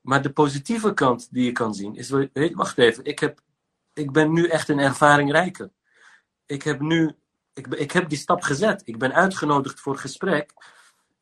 [0.00, 2.11] Maar de positieve kant die je kan zien is,
[2.55, 3.40] wacht even, ik, heb,
[3.92, 5.70] ik ben nu echt een ervaring rijker.
[6.46, 7.12] Ik heb nu,
[7.52, 8.83] ik, ik heb die stap gezet.
[8.85, 10.52] Ik ben uitgenodigd voor gesprek.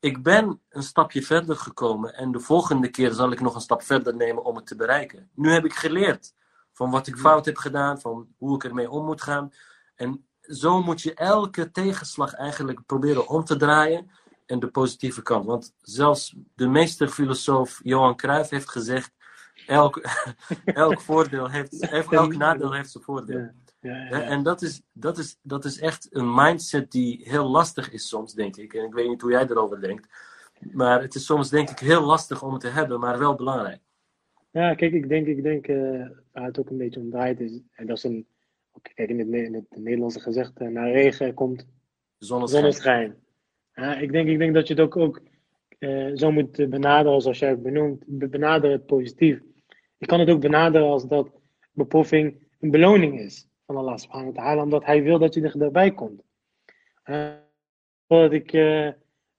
[0.04, 3.82] Ik ben een stapje verder gekomen en de volgende keer zal ik nog een stap
[3.82, 5.30] verder nemen om het te bereiken.
[5.34, 6.34] Nu heb ik geleerd
[6.72, 9.52] van wat ik fout heb gedaan, van hoe ik ermee om moet gaan.
[9.94, 14.10] En zo moet je elke tegenslag eigenlijk proberen om te draaien
[14.46, 15.46] en de positieve kant.
[15.46, 19.12] Want zelfs de meesterfilosoof Johan Cruijff heeft gezegd:
[19.66, 19.96] elk,
[20.64, 23.50] elk voordeel heeft, elk nadeel heeft zijn voordeel.
[23.92, 24.22] Ja.
[24.22, 28.34] En dat is, dat, is, dat is echt een mindset die heel lastig is soms,
[28.34, 28.74] denk ik.
[28.74, 30.08] En ik weet niet hoe jij erover denkt.
[30.72, 33.80] Maar het is soms, denk ik, heel lastig om het te hebben, maar wel belangrijk.
[34.50, 37.60] Ja, kijk, ik denk, ik denk eh, waar het ook een beetje om draait is,
[37.72, 38.26] en dat is een,
[38.82, 41.66] kijk, in het, in het Nederlandse gezegd, eh, na regen komt
[42.18, 42.62] Zonneschijn.
[42.62, 43.16] zonneschijn.
[43.74, 45.20] Ja, ik, denk, ik denk dat je het ook, ook
[45.78, 48.04] eh, zo moet benaderen zoals jij het benoemt.
[48.06, 49.40] Be- Benader het positief.
[49.98, 51.28] Je kan het ook benaderen als dat
[51.72, 55.58] beproeving een beloning is van Allah subhanahu wa ta'ala, omdat hij wil dat je er
[55.58, 56.22] dichtbij komt.
[57.02, 57.32] Eh,
[58.06, 58.86] voordat ik, eh,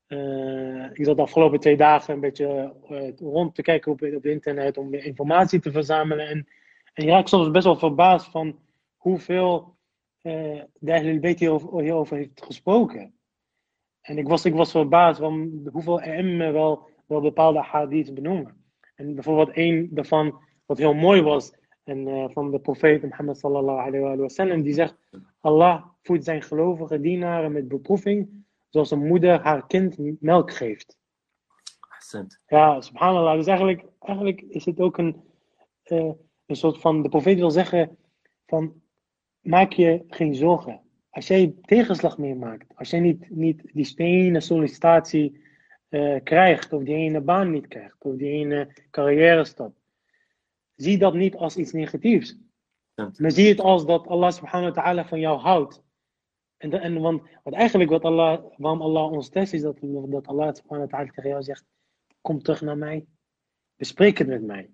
[0.08, 4.26] eh, ik zat de afgelopen twee dagen een beetje eh, rond te kijken op, op
[4.26, 6.28] internet om informatie te verzamelen.
[6.28, 6.48] En,
[6.94, 8.60] en je raakt soms best wel verbaasd van
[8.96, 9.74] hoeveel
[10.80, 13.14] de Ahlul Bayt hierover, hierover heeft gesproken.
[14.02, 18.64] En ik was, ik was verbaasd van hoeveel AM wel, wel bepaalde hadiths benoemen.
[18.96, 21.54] En bijvoorbeeld één daarvan, wat heel mooi was,
[21.86, 24.96] en, eh, van de profeet Mohammed sallallahu alayhi wa sallam, die zegt,
[25.40, 30.98] Allah voedt zijn gelovige dienaren met beproeving, zoals een moeder haar kind melk geeft.
[32.48, 33.36] Ja, subhanallah.
[33.36, 35.22] Dus eigenlijk, eigenlijk is het ook een,
[35.84, 36.12] eh,
[36.46, 37.98] een soort van, de profeet wil zeggen
[38.46, 38.82] van,
[39.40, 40.82] maak je geen zorgen.
[41.10, 45.44] Als jij tegenslag meemaakt, als jij niet, niet die ene sollicitatie
[45.90, 49.74] eh, krijgt, of die ene baan niet krijgt, of die ene carrière stap,
[50.76, 52.38] zie dat niet als iets negatiefs.
[53.18, 55.84] Maar zie het als dat Allah subhanahu wa ta'ala van jou houdt.
[56.58, 60.28] En, de- en want, want eigenlijk wat Allah, waarom Allah ons test is dat, dat
[60.28, 61.66] Allah subhanahu wa ta'ala tegen jou zegt,
[62.22, 63.06] kom terug naar mij,
[63.76, 64.70] bespreek het met mij.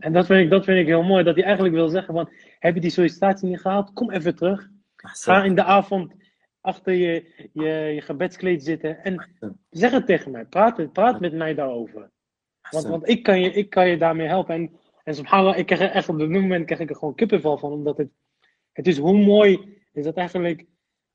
[0.00, 2.32] En dat vind, ik, dat vind ik heel mooi, dat hij eigenlijk wil zeggen van,
[2.58, 4.68] heb je die sollicitatie niet gehaald, kom even terug.
[4.96, 6.14] Ga in de avond
[6.60, 9.30] achter je, je, je gebedskleed zitten en
[9.70, 12.10] zeg het tegen mij, praat, praat met mij daarover.
[12.70, 14.54] Want, want ik, kan je, ik kan je daarmee helpen.
[14.54, 14.70] En,
[15.04, 17.72] en subhanallah, ik krijg er echt op dit moment krijg ik er gewoon kippenvel van.
[17.72, 18.08] Omdat het,
[18.72, 20.66] het is hoe mooi is dat eigenlijk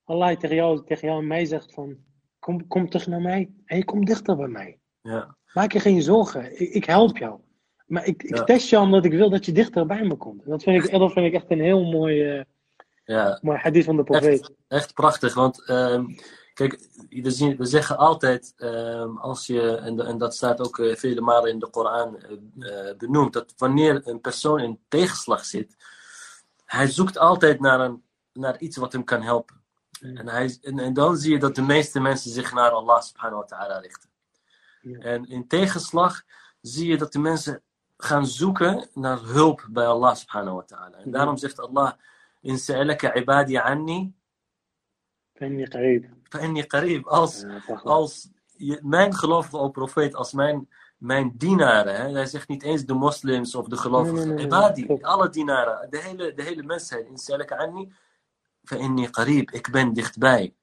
[0.04, 1.98] Allah tegen jou, tegen jou en mij zegt van...
[2.40, 4.80] Kom, kom terug naar mij en je komt dichter bij mij.
[5.02, 5.38] Ja.
[5.54, 7.40] Maak je geen zorgen, ik, ik help jou.
[7.86, 8.44] Maar ik, ik Ja.
[8.44, 10.44] test jou omdat ik wil dat je dichter bij me komt.
[10.44, 12.44] En dat vind ik, dat vind ik echt een heel mooi, eh,
[13.06, 14.52] ja, mooi hadith van de profeet.
[14.68, 15.34] echt prachtig.
[15.34, 16.06] Want ehm,
[16.56, 20.96] kijk, we, zien, we zeggen altijd, ehm, als je, en, en dat staat ook eh,
[20.96, 25.76] vele malen in de Koran eh, eh, benoemd, dat wanneer een persoon in tegenslag zit,
[26.66, 29.64] hij zoekt altijd naar, een, naar iets wat hem kan helpen.
[30.00, 33.42] En, hij, en, en dan zie je dat de meeste mensen zich naar Allah subhanahu
[33.42, 34.10] wa ta'ala richten.
[34.82, 35.00] Ja.
[35.00, 36.24] En in tegenslag
[36.62, 37.62] zie je dat de mensen
[37.98, 40.98] gaan zoeken naar hulp bij Allah subhanahu wa ta'ala.
[40.98, 41.12] En Ja.
[41.12, 41.92] daarom zegt Allah,
[42.42, 44.14] in sa'alaka ibadi anni,
[45.40, 46.10] Ben je?
[46.35, 47.85] فإني قريب als, Ja, prachtig.
[47.91, 52.85] als je, mijn gelovige o profeet, als mijn, mijn dienaren, hè, hij zegt niet eens
[52.85, 55.03] de moslims of de gelovigen, Nee, nee, nee, nee, ibadi, klopt.
[55.03, 57.93] alle dienaren, de hele, de hele mensheid, in salaka anni,
[58.65, 60.55] فإني قريب, ik ben dichtbij.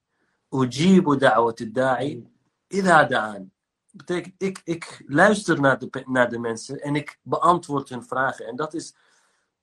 [0.54, 2.24] أجيب دعوة الداعي
[2.72, 3.50] إذا دعان.
[3.92, 8.46] Betekent, ik, ik luister naar de, pe- naar de mensen en ik beantwoord hun vragen.
[8.46, 8.96] En dat is,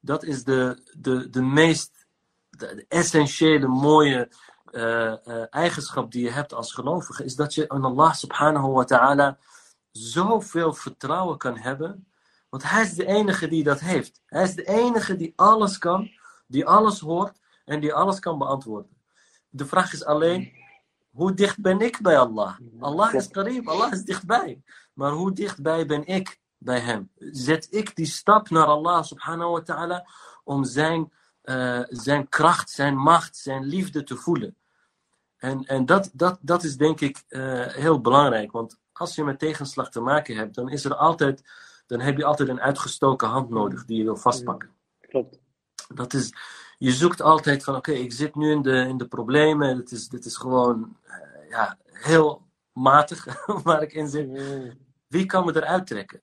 [0.01, 2.07] dat is de, de, de meest
[2.51, 4.29] de, de essentiële, mooie
[4.72, 7.24] eh, eh, eigenschap die je hebt als gelovige.
[7.24, 9.38] Is dat je aan Allah subhanahu wa ta'ala
[9.92, 12.08] zoveel vertrouwen kan hebben.
[12.50, 14.22] Want hij is de enige die dat heeft.
[14.26, 16.10] Hij is de enige die alles kan,
[16.48, 18.98] die alles hoort en die alles kan beantwoorden.
[19.50, 20.52] De vraag is alleen,
[21.12, 22.58] hoe dicht ben ik bij Allah?
[22.80, 24.62] Allah is qarib, Allah is dichtbij.
[24.94, 27.12] Maar hoe dichtbij ben ik bij hem?
[27.18, 30.08] Zet ik die stap naar Allah subhanahu wa ta'ala
[30.44, 34.56] om zijn, eh, zijn kracht, zijn macht, zijn liefde te voelen?
[35.40, 38.52] En, en dat, dat, dat is denk ik eh, heel belangrijk.
[38.52, 41.44] Want als je met tegenslag te maken hebt, dan is er altijd,
[41.88, 44.70] dan heb je altijd een uitgestoken hand nodig die je wil vastpakken.
[45.00, 45.40] Klopt.
[45.94, 46.34] Dat is,
[46.78, 49.78] je zoekt altijd van, oké, ik zit nu in de, in de problemen.
[49.78, 54.42] Dit is, dit is gewoon eh, ja, heel matig waar ik in zit.
[55.08, 56.22] Wie kan me eruit trekken?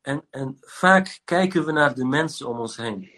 [0.00, 3.10] En, en vaak kijken we naar de mensen om ons heen.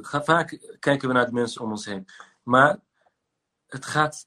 [0.00, 2.06] Vaak kijken we naar de mensen om ons heen.
[2.42, 2.80] Maar
[3.66, 4.26] het gaat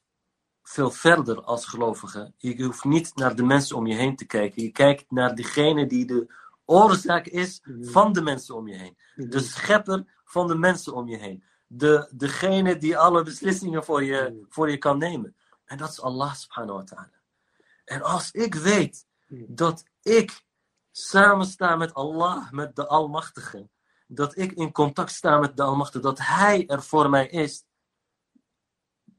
[0.68, 2.32] veel verder als gelovige.
[2.36, 4.62] Je hoeft niet naar de mensen om je heen te kijken.
[4.62, 8.96] Je kijkt naar degene die de oorzaak is van de mensen om je heen.
[9.14, 11.44] De schepper van de mensen om je heen.
[11.66, 15.36] De, degene die alle beslissingen voor je, voor je kan nemen.
[15.64, 17.20] En dat is Allah subhanahu wa ta'ala.
[17.84, 19.06] En als ik weet
[19.46, 20.44] dat ik
[20.90, 23.68] samen sta met Allah, met de Almachtige.
[24.06, 26.04] Dat ik in contact sta met de Almachtige.
[26.04, 27.64] Dat Hij er voor mij is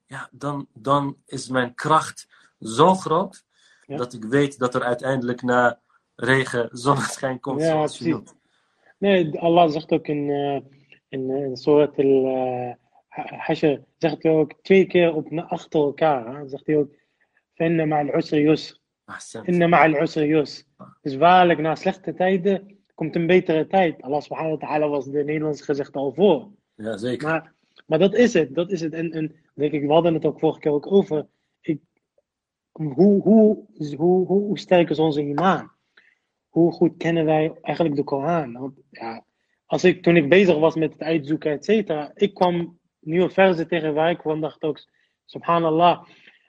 [0.08, 2.28] Ja, dan, dan is mijn kracht
[2.60, 3.44] zo groot.
[3.86, 5.80] dat ik weet dat er uiteindelijk na
[6.14, 7.60] regen zonneschijn komt.
[7.60, 8.14] Ja, zoals je precies.
[8.14, 8.36] wilt.
[8.98, 10.60] Nee, Allah zegt ook in, eh
[11.08, 16.36] in, in Surat al-Hashr, zegt hij ook twee keer op, achter elkaar.
[16.36, 16.48] Hè?
[16.48, 16.94] Zegt hij ook,
[17.54, 19.48] فإن مع العسر يسر Ahsan.
[19.48, 20.64] إن مع العسر يسر
[21.02, 24.02] Dus waarlijk, na slechte tijden komt een betere tijd.
[24.02, 26.48] Allah subhanahu wa ta'ala was de Nederlandse gezegde al voor.
[26.74, 27.28] Ja, zeker.
[27.28, 27.52] Maar,
[27.89, 28.93] maar dat is het, dat is het.
[28.93, 31.27] En, en denk ik, we hadden het ook vorige keer ook over.
[31.61, 31.79] Ik,
[32.71, 33.65] hoe, hoe,
[33.97, 35.71] hoe, hoe, sterk is onze imaan?
[36.49, 38.73] Hoe goed kennen wij eigenlijk de Koran?
[38.89, 39.25] Ja,
[39.65, 43.67] als ik, toen ik bezig was met het uitzoeken, et cetera, ik kwam nieuwe verzen
[43.67, 44.87] tegen waar ik kwam, dacht ook,
[45.25, 46.05] subhanallah,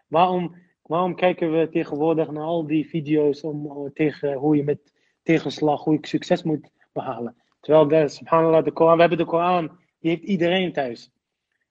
[0.07, 5.85] waarom, waarom kijken we tegenwoordig naar al die video's om, tegen hoe je met tegenslag,
[5.85, 7.37] hoe je succes moet behalen?
[7.61, 11.11] Terwijl, subhanallah, de Koran, we hebben de Koran, die heeft iedereen thuis.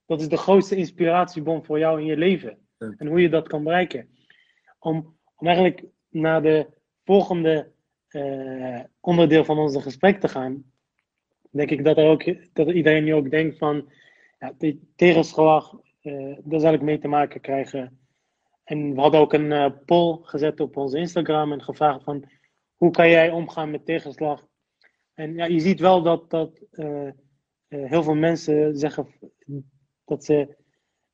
[0.10, 2.58] Dat is de grootste inspiratiebron voor jou in je leven.
[2.78, 2.94] Ja.
[2.98, 4.10] En hoe je dat kan bereiken.
[4.80, 6.68] Om, om eigenlijk naar de
[7.04, 7.72] volgende
[8.08, 10.64] eh, onderdeel van onze gesprek te gaan,
[11.52, 13.92] denk ik dat, er ook, dat iedereen nu ook denkt van,
[14.40, 14.54] ja,
[14.96, 18.00] tegenslag, eh, daar zal ik mee te maken krijgen.
[18.64, 22.30] En we hadden ook een eh, poll gezet op onze Instagram en gevraagd van,
[22.76, 24.48] hoe kan jij omgaan met tegenslag?
[25.14, 26.62] En ja, je ziet wel dat, dat
[27.68, 29.08] heel veel mensen zeggen
[30.10, 30.56] dat ze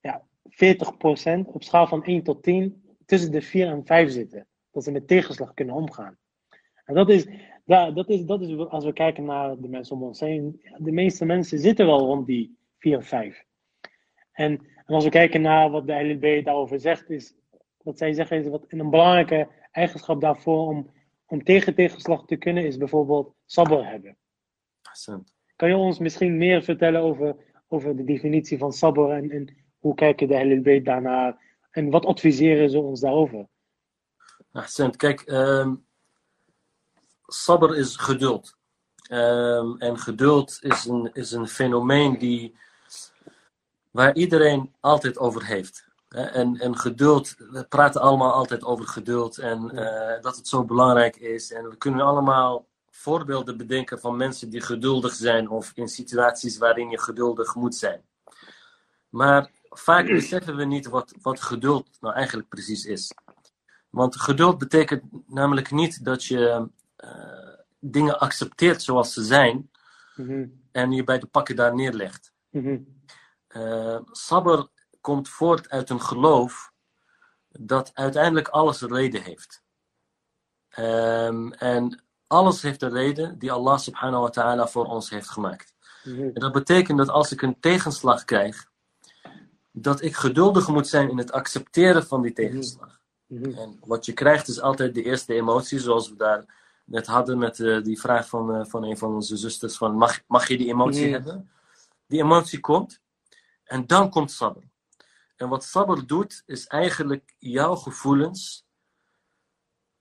[0.02, 4.48] ja, 40% op schaal van 1 tot 10 tussen de 4 en 5 zitten.
[4.72, 6.18] Dat ze met tegenslag kunnen omgaan.
[6.86, 7.28] En dat is,
[7.66, 10.92] ja, dat is, dat is als we kijken naar de mensen om ons heen, de
[10.92, 13.44] meeste mensen zitten wel rond die 4 of 5.
[14.32, 14.52] En,
[14.86, 17.36] en als we kijken naar wat de LLB daarover zegt, is
[17.84, 20.92] wat zij zeggen is wat een belangrijke eigenschap daarvoor om,
[21.26, 24.18] om tegen tegenslag te kunnen, is bijvoorbeeld sabr hebben.
[25.56, 27.36] Kan je ons misschien meer vertellen over,
[27.68, 32.70] over de definitie van sabr en, en hoe kijken de LLB daarnaar en wat adviseren
[32.70, 33.48] ze ons daarover?
[34.52, 34.96] Ahsan.
[34.96, 35.74] Kijk, ehm
[37.28, 38.58] sabr is geduld.
[39.10, 42.56] Ehm, en geduld is een, is een fenomeen die,
[43.92, 45.88] waar iedereen altijd over heeft.
[46.10, 51.16] En, en geduld, we praten allemaal altijd over geduld en eh, dat het zo belangrijk
[51.16, 51.52] is.
[51.52, 56.90] En we kunnen allemaal voorbeelden bedenken van mensen die geduldig zijn of in situaties waarin
[56.90, 58.02] je geduldig moet zijn.
[59.10, 63.12] Maar vaak beseffen we niet wat, wat geduld nou eigenlijk precies is.
[63.90, 69.70] Want geduld betekent namelijk niet dat je eh, dingen accepteert zoals ze zijn
[70.16, 72.34] Mhm, en je bij de pakken daar neerlegt.
[73.48, 74.68] Eh sabr
[75.02, 76.72] komt voort uit een geloof
[77.48, 79.64] dat uiteindelijk alles een reden heeft.
[80.70, 82.05] Ehm, en
[82.36, 85.74] alles heeft een reden die Allah subhanahu wa ta'ala voor ons heeft gemaakt.
[86.04, 88.70] mhm, En dat betekent dat als ik een tegenslag krijg,
[89.72, 93.00] dat ik geduldig moet zijn in het accepteren van die tegenslag.
[93.28, 93.58] mhm.
[93.58, 96.46] En wat je krijgt is altijd de eerste emotie, zoals we daar
[96.86, 100.20] net hadden met eh, die vraag van, eh, van een van onze zusters: van, mag,
[100.28, 101.12] mag je die emotie Mhm.
[101.14, 101.50] hebben?
[102.08, 103.02] Die emotie komt
[103.64, 104.60] en dan komt sabr.
[105.36, 108.66] En wat sabr doet, is eigenlijk jouw gevoelens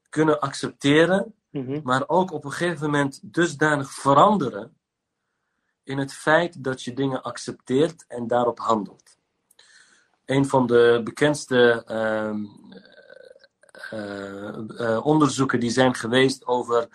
[0.08, 4.76] kunnen accepteren, Mhm, maar ook op een gegeven moment dusdanig veranderen
[5.82, 9.16] in het feit dat je dingen accepteert en daarop handelt.
[10.24, 12.44] Een van de bekendste ehm,
[13.90, 14.48] eh,
[14.80, 16.88] eh, onderzoeken die zijn geweest over,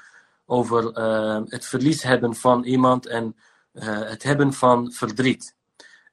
[0.46, 3.36] over eh, het verlies hebben van iemand en
[3.72, 5.56] eh, het hebben van verdriet.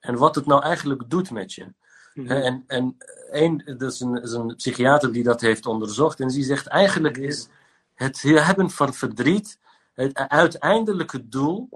[0.01, 1.75] En wat het nou eigenlijk doet met je.
[2.15, 2.31] mhm.
[2.31, 2.97] En, en
[3.31, 6.21] een, dat is een, is een psychiater die dat heeft onderzocht.
[6.21, 7.49] En die zegt eigenlijk is
[7.97, 9.59] het hebben van verdriet,
[9.93, 11.69] het uiteindelijke doel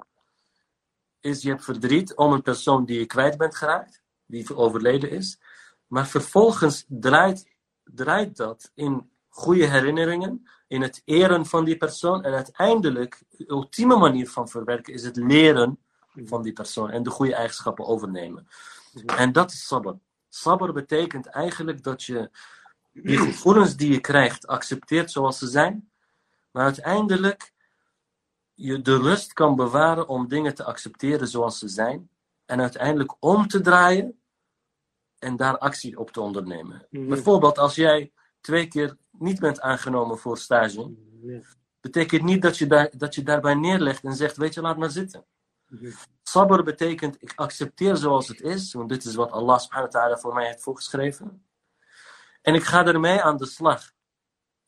[1.20, 5.40] is je hebt verdriet om een persoon die je kwijt bent geraakt, die overleden is.
[5.86, 7.46] Maar vervolgens draait,
[7.84, 12.24] draait dat in goede herinneringen, in het eren van die persoon.
[12.24, 15.78] En uiteindelijk, de ultieme manier van verwerken is het leren
[16.14, 18.48] van die persoon en de goede eigenschappen overnemen.
[19.06, 19.92] En dat is sabr.
[20.28, 22.30] Sabr betekent eigenlijk dat je
[22.92, 25.89] die gevoelens die je krijgt accepteert zoals ze zijn,
[26.50, 27.52] maar uiteindelijk
[28.54, 32.10] je de rust kan bewaren om dingen te accepteren zoals ze zijn
[32.44, 34.20] en uiteindelijk om te draaien
[35.18, 36.86] en daar actie op te ondernemen.
[36.90, 37.08] Mhm.
[37.08, 41.40] Bijvoorbeeld als jij twee keer niet bent aangenomen voor stage, Ja.
[41.80, 44.90] betekent niet dat je, daar, dat je daarbij neerlegt en zegt, weet je, laat maar
[44.90, 45.24] zitten.
[45.68, 45.90] Mhm.
[46.22, 50.18] Sabr betekent, ik accepteer zoals het is, want dit is wat Allah subhanahu wa ta'ala
[50.18, 51.44] voor mij heeft voorgeschreven.
[52.42, 53.92] En ik ga ermee aan de slag.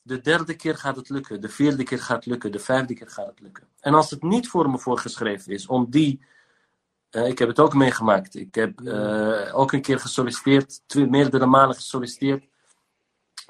[0.02, 3.08] De derde keer gaat het lukken, de vierde keer gaat het lukken, de vijfde keer
[3.08, 3.68] gaat het lukken.
[3.80, 6.24] En als het niet voor me voorgeschreven is, om die,
[7.10, 8.34] eh, ik heb het ook meegemaakt.
[8.34, 12.44] Ik heb eh, ook een keer gesolliciteerd, twee, meerdere malen gesolliciteerd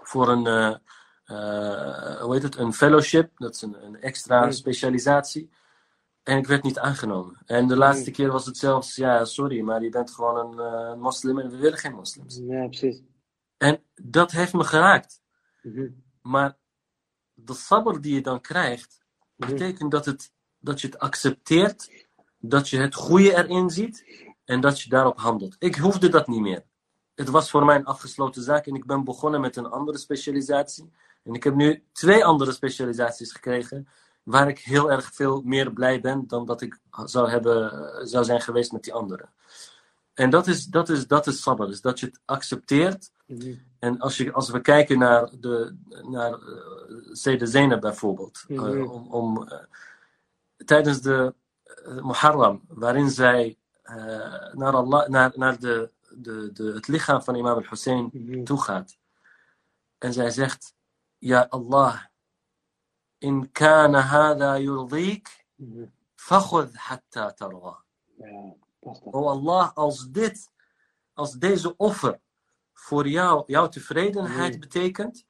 [0.03, 5.51] voor een, eh, hoe heet het, een fellowship, dat is een, een extra specialisatie.
[6.23, 7.43] En ik werd niet aangenomen.
[7.47, 11.39] En de laatste keer was het zelfs, ja, sorry, maar je bent gewoon een moslim
[11.39, 12.41] en we willen geen moslims.
[12.43, 13.03] Ja, precies.
[13.57, 15.21] En dat heeft me geraakt.
[15.63, 15.89] Mhm.
[16.23, 16.57] Maar
[17.35, 19.01] de sabber die je dan krijgt,
[19.37, 19.51] Mhm.
[19.51, 22.07] betekent dat, het, dat je het accepteert,
[22.39, 24.05] dat je het goede erin ziet
[24.45, 25.57] en dat je daarop handelt.
[25.59, 26.65] Ik hoefde dat niet meer.
[27.15, 30.93] Het was voor mij een afgesloten zaak en ik ben begonnen met een andere specialisatie.
[31.23, 33.89] En ik heb nu twee andere specialisaties gekregen,
[34.23, 38.41] waar ik heel erg veel meer blij ben dan dat ik zou, hebben, zou zijn
[38.41, 39.29] geweest met die andere.
[40.15, 43.55] En dat is, dat is, dat is sabber, dus dat je het accepteert Mhm.
[43.83, 48.67] En als, je, als we kijken naar de naar, uh, Sede Zainab bijvoorbeeld, Mhm.
[48.67, 49.59] uh, om, om, uh,
[50.65, 51.35] tijdens de
[51.87, 53.59] uh, Muharram, waarin zij
[54.53, 58.45] naar, Allah, naar, naar de, de, de, het lichaam van Imam al-Hussein Mhm.
[58.45, 58.97] toegaat.
[59.99, 60.75] En zij zegt,
[61.19, 62.03] Ja Allah,
[63.19, 65.85] in kana hada yurdik, Mhm.
[66.15, 67.83] fakhud hatta tarwa.
[69.11, 70.51] O Allah, als dit,
[71.13, 72.21] als deze offer
[72.83, 75.27] voor jou, jouw tevredenheid betekent,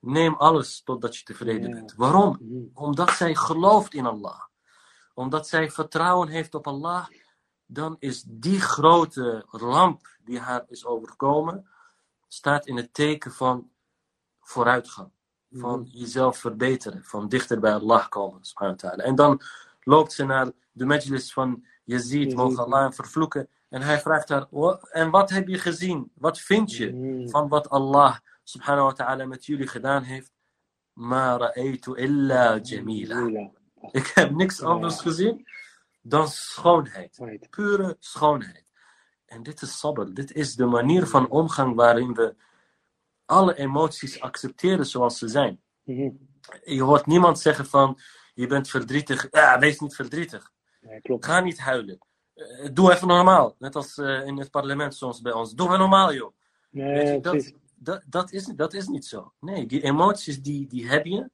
[0.00, 1.94] neem alles totdat je tevreden bent.
[1.94, 2.38] Waarom?
[2.40, 2.64] Mhm.
[2.74, 4.40] Omdat zij gelooft in Allah.
[5.14, 7.06] Omdat zij vertrouwen heeft op Allah,
[7.66, 11.68] dan is die grote ramp die haar is overkomen,
[12.28, 13.70] staat in het teken van
[14.40, 15.10] vooruitgang.
[15.50, 15.88] Van Mhm.
[15.90, 18.40] jezelf verbeteren, van dichter bij Allah komen.
[18.96, 19.40] En dan
[19.80, 23.48] loopt ze naar de majlis van Yazid, Yazid, mogen Allah hem vervloeken.
[23.68, 26.10] En hij vraagt haar, "Wa- en wat heb je gezien?
[26.14, 27.28] Wat vind je Mhm.
[27.28, 30.32] van wat Allah subhanahu wa ta'ala met jullie gedaan heeft?
[30.92, 33.50] Ma ra'aytu illa jamila.
[33.90, 35.46] Ik heb niks anders gezien
[36.02, 37.18] dan schoonheid.
[37.50, 38.64] Pure schoonheid.
[39.26, 40.04] En dit is sabr.
[40.14, 42.34] Dit is de manier van omgang waarin we
[43.24, 45.60] alle emoties accepteren zoals ze zijn.
[45.84, 46.10] Mhm.
[46.64, 47.98] Je hoort niemand zeggen van,
[48.34, 49.26] je bent verdrietig.
[49.30, 50.52] Ja, wees niet verdrietig.
[50.80, 51.16] Ja.
[51.20, 51.98] Ga niet huilen.
[52.36, 53.54] Eh, Doe even normaal.
[53.58, 55.54] Net als eh, in het parlement soms bij ons.
[55.54, 56.32] Doe even normaal, joh.
[56.70, 57.52] Nee, je, precies.
[57.52, 59.32] dat, dat, dat, is, dat is niet zo.
[59.40, 61.30] Nee, die emoties die, die heb je.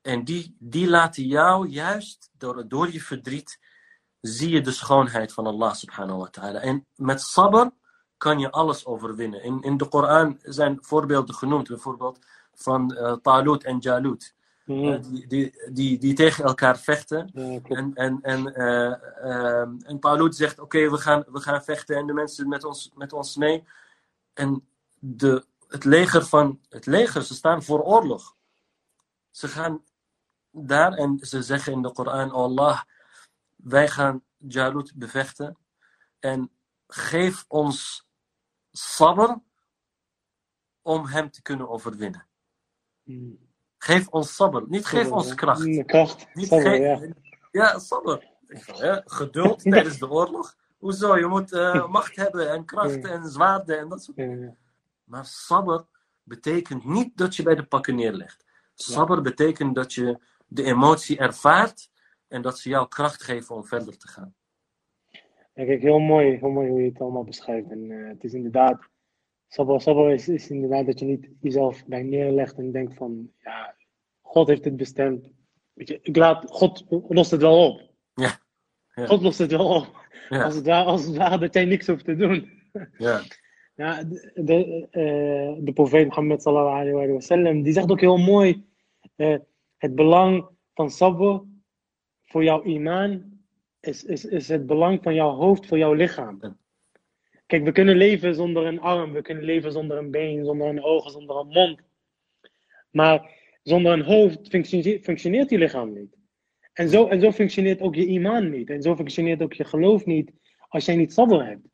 [0.00, 3.58] En die, die laten jou juist, door, door je verdriet,
[4.20, 6.60] zie je de schoonheid van Allah subhanahu wa ta'ala.
[6.60, 7.68] En met sabr
[8.16, 9.42] kan je alles overwinnen.
[9.42, 11.68] In, in de Koran zijn voorbeelden genoemd.
[11.68, 12.18] Bijvoorbeeld
[12.54, 14.34] van eh Talut en Jalut.
[14.68, 14.92] Mhm.
[14.92, 17.30] Eh, die, die, die, die tegen elkaar vechten.
[17.32, 17.60] Ja.
[17.62, 22.12] En, en, en, eh, ehm, en zegt: Oké, we, gaan, we gaan vechten en de
[22.12, 23.64] mensen met ons, met ons mee.
[24.34, 28.36] En de, het, leger van, het leger, ze staan voor oorlog.
[29.30, 29.84] Ze gaan
[30.50, 32.82] daar en ze zeggen in de Koran: oh Allah,
[33.56, 35.56] wij gaan Jalut bevechten.
[36.18, 36.50] En
[36.86, 38.08] geef ons
[38.70, 39.36] sabr
[40.82, 42.26] om hem te kunnen overwinnen.
[43.02, 43.47] Mhm.
[43.78, 45.66] Geef ons sabr, niet geef ons kracht.
[45.66, 46.26] Mm, Kracht.
[46.34, 47.00] Niet Sabber, ja.
[47.50, 48.28] ja, sabber.
[49.04, 50.56] Geduld tijdens de oorlog.
[50.78, 51.16] Hoezo?
[51.16, 54.56] Je moet eh, macht hebben en kracht en zwaarden en dat soort dingen.
[55.04, 55.84] Maar sabber
[56.22, 58.44] betekent niet dat je bij de pakken neerlegt.
[58.74, 61.90] Sabber betekent dat je de emotie ervaart
[62.28, 64.34] en dat ze jou kracht geven om verder te gaan.
[65.54, 67.70] Ja, kijk, heel mooi, heel mooi hoe je het allemaal beschrijft.
[67.70, 68.88] En eh, het is inderdaad,
[69.48, 73.74] sabber, sabber is, is inderdaad dat je niet jezelf bij neerlegt en denkt van, ja,
[74.20, 75.30] God heeft het bestemd.
[75.72, 77.90] Weet je, ik laat, God lost het wel op.
[78.14, 78.38] Ja.
[78.94, 79.06] Ja.
[79.06, 80.06] God lost het wel op.
[80.28, 80.42] Ja.
[80.42, 82.50] Als, het ware, als het ware dat jij niks hoeft te doen.
[82.98, 83.22] Ja,
[83.78, 88.16] Ja, de, de, eh, de profeet Mohammed sallallahu alayhi wa sallam, die zegt ook heel
[88.16, 88.64] mooi
[89.16, 89.38] eh,
[89.76, 91.42] het belang van sabr
[92.24, 93.40] voor jouw imaan
[93.80, 96.58] is, is, is het belang van jouw hoofd voor jouw lichaam.
[97.48, 100.82] Kijk, we kunnen leven zonder een arm, we kunnen leven zonder een been, zonder een
[100.82, 101.80] oog, zonder een mond.
[102.90, 103.30] Maar
[103.62, 104.48] zonder een hoofd
[105.02, 106.16] functioneert, je lichaam niet.
[106.72, 108.70] En zo, en zo functioneert ook je imaan niet.
[108.70, 110.32] En zo functioneert ook je geloof niet
[110.68, 111.68] als jij niet sabr hebt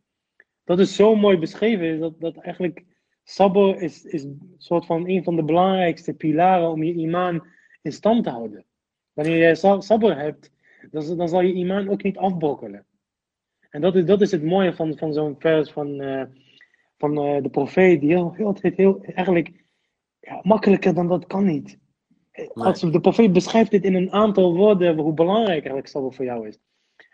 [0.65, 2.01] dat is zo mooi beschreven.
[2.01, 2.85] Dat, dat eigenlijk
[3.25, 4.27] sabr is, is
[4.59, 7.47] soort van een van de belangrijkste pilaren om je imaan
[7.83, 8.65] in stand te houden.
[9.13, 10.51] Wanneer jij sa- sabr hebt,
[10.91, 12.87] dan, dan zal je imaan ook niet afbrokkelen.
[13.75, 16.25] En dat is, dat is het mooie van, van zo'n vers van, eh,
[16.99, 19.65] van eh, de profeet, die heel, heel, heel, heel eigenlijk
[20.21, 21.79] ja, makkelijker dan dat kan niet.
[22.53, 26.49] Als de profeet beschrijft dit in een aantal woorden, hoe belangrijk eigenlijk sabr voor jou
[26.49, 26.59] is.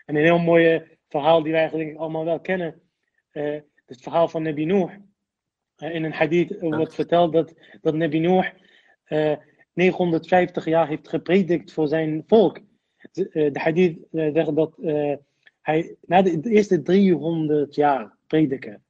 [0.05, 2.81] En een heel mooi verhaal die wij eigenlijk allemaal wel kennen,
[3.31, 4.97] uh, het verhaal van Nabi Noor.
[5.77, 8.53] In een hadith wordt verteld dat, dat Nabi Noor
[9.07, 9.35] uh,
[9.73, 12.59] 950 jaar heeft gepredikt voor zijn volk.
[13.11, 14.77] De, hadith zegt dat
[15.61, 18.83] hij na de, de, eerste 300 jaar prediken.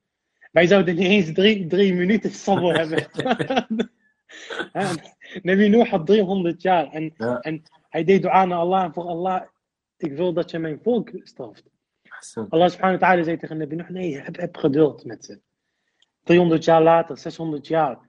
[0.52, 3.08] Wij zouden niet eens drie, drie minuten sabber hebben.
[5.44, 7.40] Nabi Noor had 300 jaar en, Ja.
[7.40, 9.42] en hij deed dua naar Allah en voor Allah,
[9.98, 11.64] ik wil dat je mijn volk straft.
[12.50, 15.40] Allah subhanahu wa ta'ala zei tegen Nabi Noor, nee, heb, heb geduld met ze.
[16.24, 18.00] 300 jaar later, 600 jaar,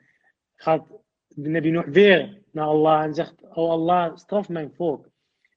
[0.55, 0.87] gaat
[1.29, 5.09] Nabi Noor weer naar Allah en zegt, oh Allah, straf mijn volk.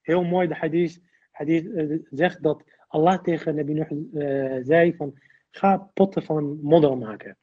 [0.01, 1.01] Heel mooi, de hadith,
[1.31, 2.63] hadith eh, zegt dat
[2.95, 3.87] Allah tegen Nabi Noor
[4.23, 5.19] eh, zei van,
[5.51, 7.37] ga potten van modder maken.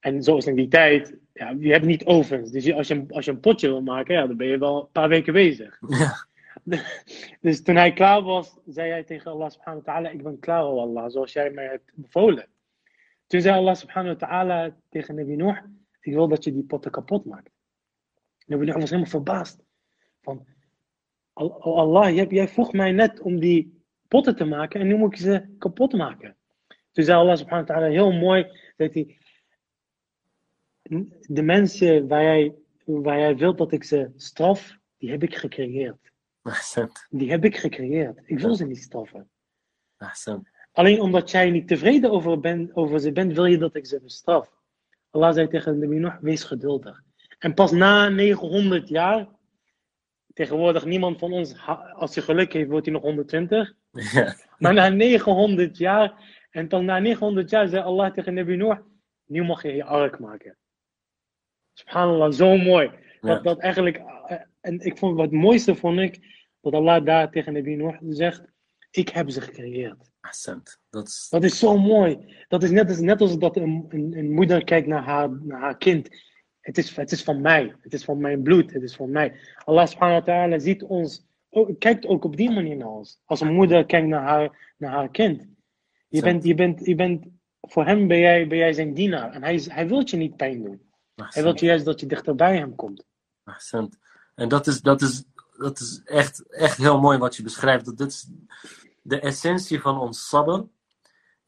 [0.00, 2.50] En zoals in die tijd, ja, je hebt niet ovens.
[2.50, 4.80] Dus als, je, een- als je een potje wil maken, ja, dan ben je wel
[4.80, 5.78] een paar weken bezig.
[5.98, 6.26] Ja.
[7.40, 10.64] Dus toen hij klaar was, zei hij tegen Allah subhanahu wa ta'ala, ik ben klaar,
[10.66, 12.46] oh Allah, zoals jij mij hebt bevolen.
[13.26, 15.70] Toen zei Allah subhanahu wa ta'ala tegen Nabi Noor,
[16.00, 17.50] ik wil dat je die potten kapot maakt.
[18.46, 19.62] Nabi Noor was helemaal verbaasd.
[20.22, 20.46] Van,
[21.32, 23.77] "Al- oh Allah, jij, jij vroeg mij net om die
[24.08, 26.36] potten te maken en nu moet ik ze kapot maken.
[26.92, 28.46] Toen zei Allah subhanahu wa ta'ala, heel mooi,
[28.76, 29.18] zei hij,
[31.20, 32.54] de mensen waar jij,
[32.84, 36.12] waar jij wilt dat ik ze straf, die heb ik gecreëerd.
[36.42, 36.90] Ahsan.
[37.10, 38.20] Die heb ik gecreëerd.
[38.24, 39.28] Ik wil ze niet straffen.
[39.96, 40.46] Ahsan.
[40.72, 44.00] Alleen omdat jij niet tevreden over, ben, over ze bent, wil je dat ik ze
[44.00, 44.52] bestraf.
[45.10, 47.02] Allah zei tegen Nabi Nuh, wees geduldig.
[47.38, 49.28] En pas na 900 jaar,
[50.34, 51.54] tegenwoordig niemand van ons,
[51.94, 53.74] als hij geluk heeft, wordt hij nog 120.
[54.12, 54.34] Ja.
[54.58, 56.12] Maar na 900 jaar,
[56.50, 58.78] en dan na 900 jaar zei Allah tegen Nabi Nuh,
[59.26, 60.56] nu mag je je ark maken.
[61.72, 62.90] Subhanallah, zo mooi.
[63.20, 63.28] Ja.
[63.28, 63.96] Dat, dat eigenlijk,
[64.26, 66.18] eh, en ik vond wat het mooiste vond ik,
[66.60, 68.42] dat Allah daar tegen Nabi Nuh zegt,
[68.90, 70.10] ik heb ze gecreëerd.
[70.20, 70.62] Ahsan.
[70.90, 71.26] Dat is...
[71.30, 72.36] Dat is zo mooi.
[72.48, 75.60] Dat is net als, net als dat een, een, een moeder kijkt naar haar, naar
[75.60, 76.08] haar kind.
[76.60, 77.74] Het is, het is van mij.
[77.80, 78.72] Het is van mijn bloed.
[78.72, 79.34] Het is van mij.
[79.64, 81.26] Allah subhanahu wa ta'ala ziet ons,
[81.78, 83.20] kijkt ook op die manier naar ons.
[83.24, 85.46] Als een moeder kijkt naar haar, naar haar kind.
[86.08, 87.26] Je bent, je bent, je bent,
[87.60, 89.32] voor hem ben jij, ben jij zijn dienaar.
[89.32, 90.82] En hij, hij wil je niet pijn doen.
[91.14, 93.04] Hij wil juist dat je dichter bij hem komt.
[94.34, 95.24] En dat is, dat is,
[95.56, 97.84] dat is echt, echt heel mooi wat je beschrijft.
[97.84, 98.30] Dat dit is
[99.02, 100.64] de essentie van ons sabr.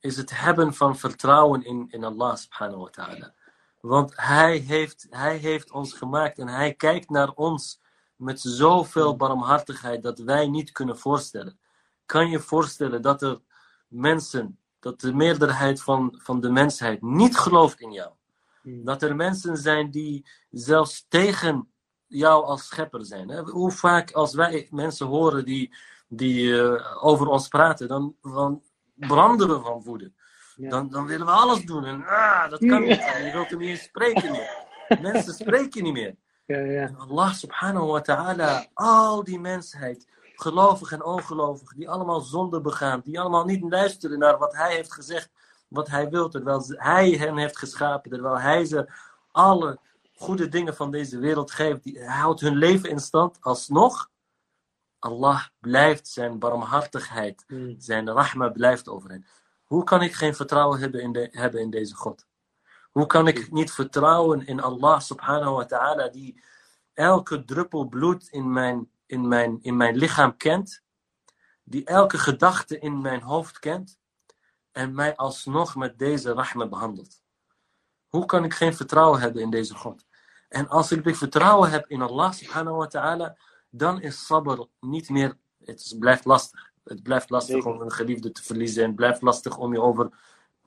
[0.01, 3.35] Is het hebben van vertrouwen in, in Allah subhanahu wa ta'ala.
[3.81, 7.80] Want hij heeft, hij heeft ons gemaakt en hij kijkt naar ons
[8.21, 11.59] met zoveel barmhartigheid dat wij niet kunnen voorstellen.
[12.07, 13.41] Kan je voorstellen dat er
[13.89, 18.11] mensen, dat de meerderheid van, van de mensheid niet gelooft in jou?
[18.63, 18.85] Hmm.
[18.85, 21.69] Dat er mensen zijn die zelfs tegen
[22.07, 23.29] jou als schepper zijn.
[23.29, 23.43] Hè?
[23.43, 25.75] Hoe vaak als wij mensen horen die,
[26.09, 28.63] die eh, over ons praten, dan, dan
[28.95, 30.13] branden we van woede.
[30.57, 30.69] Ja.
[30.69, 31.85] Dan, dan willen we alles doen.
[31.85, 32.97] En ah, dat kan niet.
[33.25, 34.69] Je wilt hem niet spreken meer.
[35.01, 36.17] Mensen spreken niet meer.
[36.51, 36.87] Ja, ja.
[36.87, 43.01] En Allah subhanahu wa ta'ala, al die mensheid, gelovig en ongelovig, die allemaal zonde begaan,
[43.05, 45.31] die allemaal niet luisteren naar wat hij heeft gezegd,
[45.69, 48.93] wat hij wil, terwijl hij hen heeft geschapen, terwijl hij ze
[49.31, 49.79] alle
[50.17, 54.11] goede dingen van deze wereld geeft, die, hij houdt hun leven in stand, alsnog,
[54.99, 57.75] Allah blijft zijn barmhartigheid, Hmm.
[57.79, 59.27] zijn rahma blijft over hen.
[59.65, 62.27] Hoe kan ik geen vertrouwen hebben in, de, hebben in deze God?
[62.91, 66.43] Hoe kan ik niet vertrouwen in Allah subhanahu wa ta'ala, die
[66.93, 70.83] elke druppel bloed in mijn, in, mijn, in mijn lichaam kent,
[71.65, 73.99] die elke gedachte in mijn hoofd kent,
[74.73, 77.23] en mij alsnog met deze rahma behandelt?
[78.09, 80.07] Hoe kan ik geen vertrouwen hebben in deze God?
[80.49, 83.37] En als ik dit vertrouwen heb in Allah subhanahu wa ta'ala,
[83.71, 86.69] dan is sabr niet meer, het is- blijft lastig.
[86.85, 90.11] Het blijft lastig om een geliefde te verliezen en het blijft lastig om je over.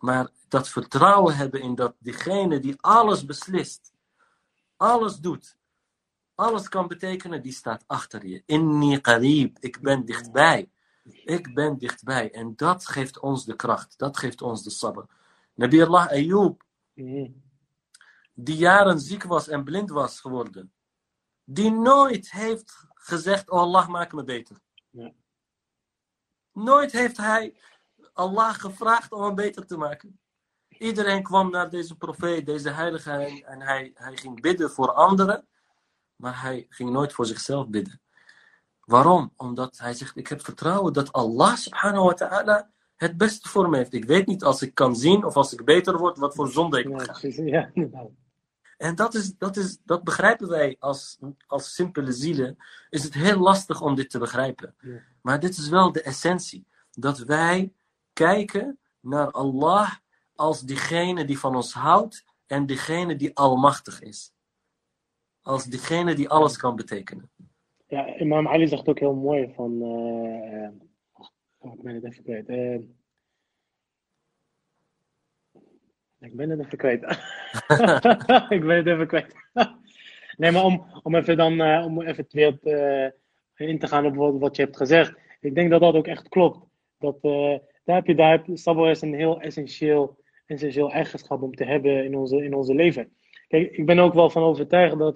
[0.04, 3.94] Maar dat vertrouwen hebben in dat diegene die alles beslist,
[4.76, 5.58] alles doet,
[6.36, 8.44] alles kan betekenen, die staat achter je.
[8.46, 10.72] Inni qarib, ik ben dichtbij.
[11.04, 12.32] Ik ben dichtbij.
[12.32, 15.04] En dat geeft ons de kracht, dat geeft ons de sabr.
[15.54, 16.64] Nabi Allah Ayyub,
[18.34, 20.74] die jaren ziek was en blind was geworden,
[21.44, 24.60] die nooit heeft gezegd, oh Allah maak me beter.
[24.90, 25.14] Ja.
[26.52, 27.58] Nooit heeft hij
[28.14, 30.20] Allah gevraagd om hem beter te maken.
[30.68, 33.12] Iedereen kwam naar deze profeet, deze heilige,
[33.46, 35.48] en, hij, hij ging bidden voor anderen,
[36.16, 38.02] maar hij ging nooit voor zichzelf bidden.
[38.80, 39.34] Waarom?
[39.36, 43.78] Omdat hij zegt, ik heb vertrouwen dat Allah subhanahu wa ta'ala het beste voor me
[43.78, 43.94] heeft.
[43.94, 46.80] Ik weet niet als ik kan zien of als ik beter word, wat voor zonde
[46.80, 48.10] ik Ja, ja, inderdaad.
[48.78, 52.58] En dat, is, dat, is, dat begrijpen wij als, als simpele zielen.
[52.90, 54.76] Is het heel lastig om dit te begrijpen.
[54.80, 55.00] Ja.
[55.22, 56.68] Maar dit is wel de essentie.
[56.92, 57.74] Dat wij
[58.14, 59.92] kijken naar Allah
[60.36, 64.34] als diegene die van ons houdt en diegene die almachtig is.
[65.42, 67.32] Als diegene die alles kan betekenen.
[67.88, 69.82] Ja, Imam Ali zegt ook heel mooi van.
[69.82, 72.48] eh, eh, ik ben het even kwijt.
[72.48, 72.80] Eh,
[76.20, 77.02] ik ben het even kwijt.
[78.58, 79.36] ik ben het even kwijt.
[80.38, 83.14] Nee, maar om, om even dan om even weer
[83.56, 85.18] in te gaan op wat, wat, je hebt gezegd.
[85.40, 86.68] Ik denk dat dat ook echt klopt.
[86.98, 87.18] Dat,
[87.84, 92.18] daar heb je, daar sabber is een heel essentieel, essentieel eigenschap om te hebben in
[92.18, 93.14] onze, in onze leven.
[93.48, 95.16] Kijk, ik ben ook wel van overtuigd dat,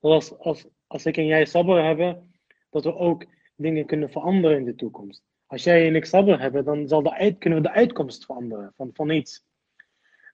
[0.00, 2.34] als, als, als ik en jij sabber hebben,
[2.70, 3.26] dat we ook
[3.56, 5.22] dingen kunnen veranderen in de toekomst.
[5.46, 7.02] Als jij en ik sabber hebben, dan zal
[7.38, 9.44] kunnen we de uitkomst veranderen van, van iets.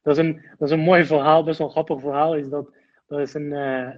[0.03, 2.37] Dat is, een, dat is een mooi verhaal, best wel een grappig verhaal.
[2.37, 2.71] Is dat
[3.11, 3.91] er is een, uh,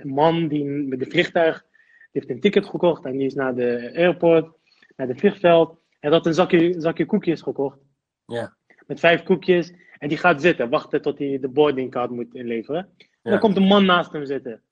[0.00, 1.66] een man die met de vliegtuig
[2.12, 4.56] heeft een ticket gekocht en die is naar de airport,
[4.96, 5.78] naar het vliegveld.
[6.04, 7.78] En had een zakje, zakje koekjes gekocht.
[8.26, 8.56] Ja.
[8.86, 9.72] Met vijf koekjes.
[9.98, 12.88] En die gaat zitten, wachten tot hij de boardingcard moet inleveren.
[12.98, 14.62] En dan komt een man naast hem zitten.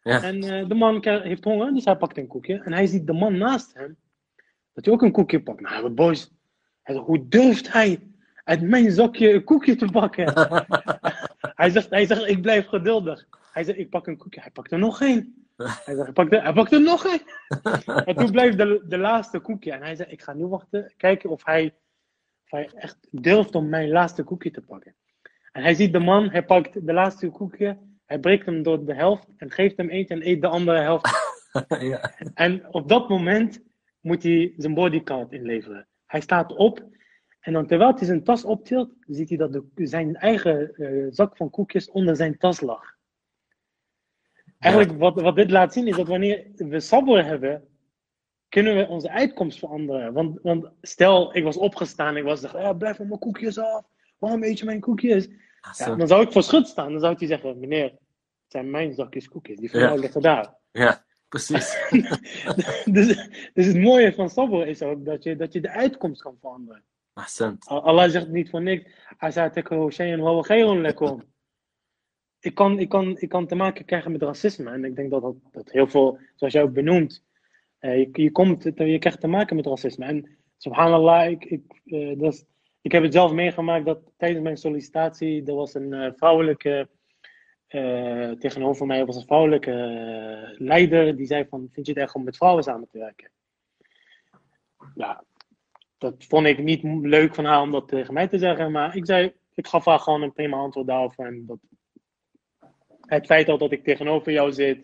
[0.00, 0.22] Ja.
[0.22, 2.58] En uh, de man heeft honger, dus hij pakt een koekje.
[2.58, 3.96] En hij ziet de man naast hem,
[4.72, 5.60] dat hij ook een koekje pakt.
[5.60, 6.30] Nou, boys.
[6.82, 8.10] Hij zegt, hoe durft hij
[8.44, 10.32] uit mijn zakje een koekje te pakken?
[11.62, 13.26] hij, zegt, hij zegt, ik blijf geduldig.
[13.52, 14.40] Hij zegt, ik pak een koekje.
[14.40, 15.43] Hij pakt er nog één.
[15.84, 17.22] Hij, zegt, er, hij pakt er nog één.
[18.06, 19.72] en toen blijft de, de laatste koekje.
[19.72, 21.74] En hij zegt, ik ga nu wachten, kijken of hij,
[22.44, 24.94] of hij echt durft om mijn laatste koekje te pakken.
[25.52, 27.78] En hij ziet de man, hij pakt de laatste koekje.
[28.06, 31.08] Hij breekt hem door de helft en geeft hem eentje en eet de andere helft.
[31.92, 32.14] ja.
[32.34, 33.60] En op dat moment
[34.00, 35.88] moet hij zijn bodycard inleveren.
[36.06, 36.84] Hij staat op
[37.40, 41.36] en dan terwijl hij zijn tas optilt, ziet hij dat de, zijn eigen uh, zak
[41.36, 42.94] van koekjes onder zijn tas lag.
[44.64, 47.68] Eigenlijk wat, wat dit laat zien is dat wanneer we sabber hebben,
[48.48, 50.12] kunnen we onze uitkomst veranderen.
[50.12, 53.84] Want, want stel, ik was opgestaan, ik was zeg, ja, blijf van mijn koekjes af.
[54.18, 55.28] Waarom eet je mijn koekjes?
[55.76, 56.90] Ja, dan zou ik voor schut staan.
[56.90, 58.00] Dan zou hij zeggen, meneer, het
[58.48, 59.58] zijn mijn zakjes koekjes.
[59.58, 60.54] Die van jou liggen daar.
[60.70, 61.78] Ja, precies.
[62.84, 66.36] dus, dus het mooie van sabber is ook dat je, dat je de uitkomst kan
[66.40, 66.84] veranderen.
[67.12, 67.66] Ahsend.
[67.66, 68.90] Allah zegt niet voor niks.
[69.18, 71.33] Azateko shay'an wa khayrun lakum.
[72.44, 74.70] Ik kan, ik, kan, ik kan te maken krijgen met racisme.
[74.70, 77.24] En ik denk dat, dat, dat heel veel, zoals jij ook benoemt,
[77.80, 80.04] uh, je, je, komt, je krijgt te maken met racisme.
[80.04, 81.80] En subhanallah, ik, ik,
[82.20, 82.44] is,
[82.80, 86.88] ik heb het zelf meegemaakt dat tijdens mijn sollicitatie, er was een uh, vrouwelijke,
[88.38, 92.36] tegenover mij was een vrouwelijke leider, die zei van, vind je het erg om met
[92.36, 93.30] vrouwen samen te werken?
[94.94, 95.24] Ja,
[95.98, 99.06] dat vond ik niet leuk van haar om dat tegen mij te zeggen, maar ik
[99.06, 101.18] zei, ik gaf haar gewoon een prima antwoord daarop.
[101.18, 101.58] En dat,
[103.14, 104.78] het feit al dat ik tegenover jou zit,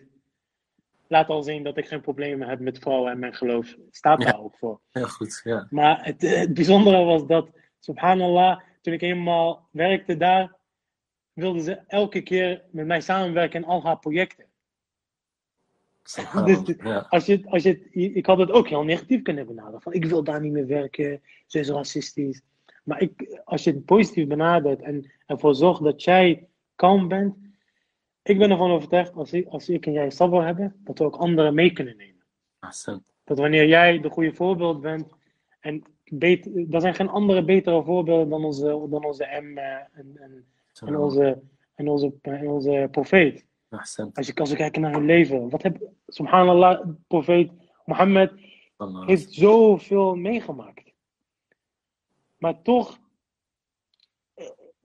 [1.07, 4.39] laat al zien dat ik geen problemen heb met vrouwen en mijn geloof staat daar
[4.39, 4.79] ook voor.
[4.91, 5.67] Heel goed, ja.
[5.69, 10.55] Maar het, het bijzondere was dat, subhanallah, toen ik eenmaal werkte daar,
[11.33, 14.45] wilde ze elke keer met mij samenwerken in al haar projecten.
[16.45, 17.05] Dus ja.
[17.09, 19.81] als je, als je, ik had het ook heel negatief kunnen benaderen.
[19.81, 22.41] Van ik wil daar niet meer werken, ze is racistisch.
[22.83, 27.35] Maar ik, als je het positief benadert en ervoor zorgt dat jij kalm bent,
[28.23, 31.15] ik ben ervan overtuigd, als ik, als ik en jij sabber hebben, dat we ook
[31.15, 32.23] anderen mee kunnen nemen.
[32.59, 33.03] Ahsend.
[33.23, 35.13] Dat wanneer jij de goede voorbeeld bent,
[35.59, 40.17] en beter, er zijn geen andere betere voorbeelden dan onze, dan onze M eh, en,
[40.17, 40.45] en,
[40.85, 41.41] en, onze,
[41.75, 43.45] en, onze, en onze profeet.
[43.69, 44.17] Ahsend.
[44.17, 45.49] Als je kan zo kijken naar hun leven.
[45.49, 47.51] Wat heb, subhanallah, profeet
[47.85, 48.31] Mohammed
[49.05, 50.93] heeft zoveel meegemaakt.
[52.37, 52.99] Maar toch,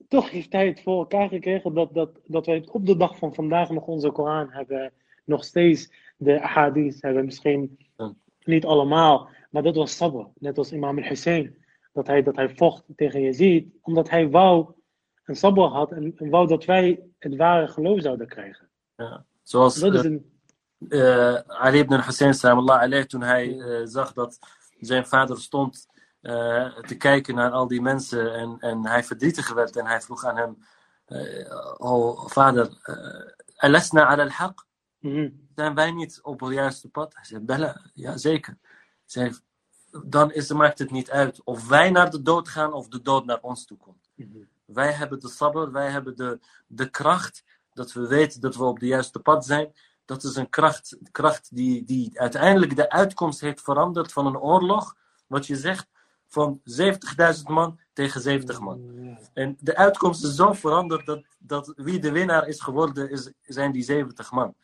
[0.07, 3.33] toch heeft hij het voor elkaar gekregen dat, dat, dat wij op de dag van
[3.33, 4.91] vandaag nog onze Koran hebben.
[5.25, 7.25] Nog steeds de hadith hebben.
[7.25, 8.13] Misschien Ja.
[8.43, 9.29] niet allemaal.
[9.49, 10.25] Maar dat was sabr.
[10.39, 11.55] Net als imam al-Hussein.
[11.93, 13.67] Dat hij, dat hij vocht tegen Yazid.
[13.81, 14.71] Omdat hij wou
[15.25, 15.91] een sabr had.
[15.91, 18.69] En, en wou dat wij het ware geloof zouden krijgen.
[18.95, 19.25] Ja.
[19.43, 20.31] Zoals Dat is eh, een...
[20.89, 24.39] eh, Ali ibn Hussein, toen hij eh, zag dat
[24.79, 25.87] zijn vader stond
[26.21, 30.25] eh, te kijken naar al die mensen en, en hij verdrietig werd en hij vroeg
[30.25, 30.57] aan hem,
[31.05, 34.65] eh, oh vader, uh, alasna ala al-haq?
[34.99, 35.29] Mhm.
[35.55, 37.15] Zijn wij niet op het juiste pad?
[37.15, 38.57] Hij zei, bella, ja zeker.
[39.05, 39.33] Zei,
[40.05, 43.25] dan is, maakt het niet uit of wij naar de dood gaan of de dood
[43.25, 44.09] naar ons toe komt.
[44.15, 44.37] Mhm.
[44.65, 47.43] Wij hebben de sabber, wij hebben de, de kracht
[47.73, 49.73] dat we weten dat we op de juiste pad zijn.
[50.05, 54.95] Dat is een kracht, kracht die, die uiteindelijk de uitkomst heeft veranderd van een oorlog.
[55.27, 55.87] Wat je zegt,
[56.27, 58.79] van 70.000 man tegen 70 man.
[59.33, 63.71] En de uitkomst is zo veranderd dat, dat wie de winnaar is geworden, is, zijn
[63.71, 64.55] die 70 man.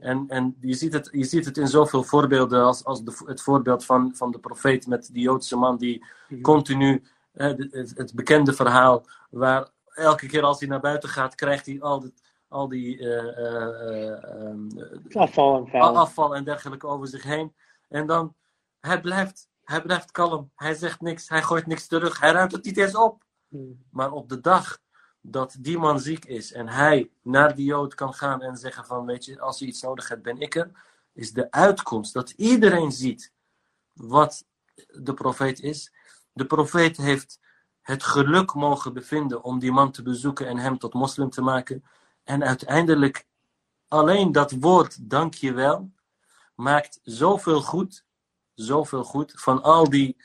[0.00, 3.42] En, en je, ziet het, je ziet het in zoveel voorbeelden als, als de, het
[3.42, 6.42] voorbeeld van, van de profeet met die Joodse man die Mhm.
[6.42, 7.02] continu,
[7.32, 11.80] eh, het, het bekende verhaal, waar elke keer als hij naar buiten gaat, krijgt hij
[11.80, 12.12] al, dit,
[12.48, 17.54] al die eh, eh, eh, ehm, Afval en afval en dergelijke over zich heen.
[17.88, 18.34] En dan,
[18.80, 20.50] hij blijft, hij blijft kalm.
[20.54, 23.24] Hij zegt niks, hij gooit niks terug, hij ruimt het niet eens op.
[23.48, 23.64] Mhm.
[23.90, 24.78] Maar op de dag
[25.20, 29.06] dat die man ziek is en hij naar die Jood kan gaan en zeggen van,
[29.06, 30.70] weet je, als je iets nodig hebt, ben ik er,
[31.12, 33.32] is de uitkomst dat iedereen ziet
[33.92, 34.44] wat
[34.86, 35.92] de profeet is.
[36.32, 37.40] De profeet heeft
[37.80, 41.84] het geluk mogen bevinden om die man te bezoeken en hem tot moslim te maken.
[42.24, 43.26] En uiteindelijk
[43.88, 45.90] alleen dat woord dank je wel
[46.54, 48.04] maakt zoveel goed,
[48.60, 50.16] zoveel goed van al die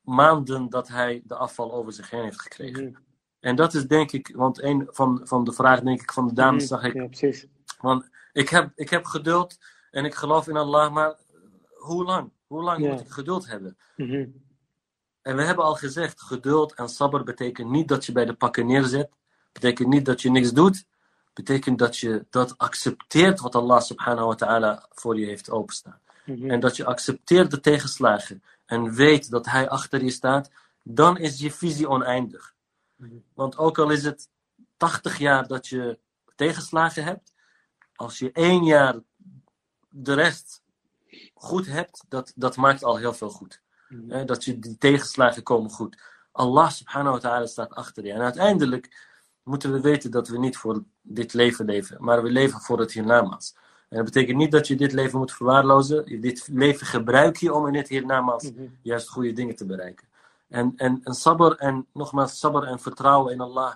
[0.00, 2.84] maanden dat hij de afval over zich heen heeft gekregen.
[2.84, 3.00] Mhm.
[3.40, 6.34] En dat is denk ik, want een van, van de vragen denk ik van de
[6.34, 7.46] dames zag ik, Ja, precies.
[7.80, 9.58] want ik heb, ik heb geduld
[9.90, 11.16] en ik geloof in Allah, maar
[11.78, 12.30] hoe lang?
[12.46, 12.90] Hoe lang Ja.
[12.90, 13.76] moet ik geduld hebben?
[13.96, 14.26] Mhm.
[15.22, 18.66] En we hebben al gezegd, geduld en sabber betekent niet dat je bij de pakken
[18.66, 19.10] neerzet.
[19.52, 20.84] Betekent niet dat je niks doet.
[21.32, 26.00] Betekent dat je dat accepteert wat Allah subhanahu wa ta'ala voor je heeft openstaan.
[26.24, 26.50] Mhm.
[26.50, 28.42] En dat je accepteert de tegenslagen.
[28.66, 30.50] En weet dat hij achter je staat.
[30.82, 32.54] Dan is je visie oneindig.
[32.96, 33.14] Mhm.
[33.34, 34.28] Want ook al is het
[34.76, 35.98] 80 jaar dat je
[36.34, 37.32] tegenslagen hebt.
[37.94, 38.94] Als je één jaar
[39.88, 40.62] de rest
[41.34, 42.04] goed hebt.
[42.08, 43.60] Dat, dat maakt al heel veel goed.
[43.88, 44.26] Mhm.
[44.26, 46.02] Dat je die tegenslagen komen goed.
[46.32, 48.12] Allah subhanahu wa ta'ala staat achter je.
[48.12, 49.10] En uiteindelijk
[49.42, 52.92] moeten we weten dat we niet voor dit leven leven, maar we leven voor het
[52.92, 53.56] hiernamaals.
[53.91, 56.21] En dat betekent niet dat je dit leven moet verwaarlozen.
[56.21, 58.63] Dit leven gebruik je om in het hiernamaals Mhm.
[58.81, 60.07] juist goede dingen te bereiken.
[60.49, 63.73] En, en, en sabr en nogmaals, sabr en vertrouwen in Allah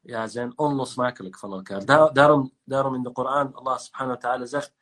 [0.00, 1.84] ja, zijn onlosmakelijk van elkaar.
[1.84, 4.72] Daar, daarom, daarom in de Koran, Allah subhanahu wa ta'ala zegt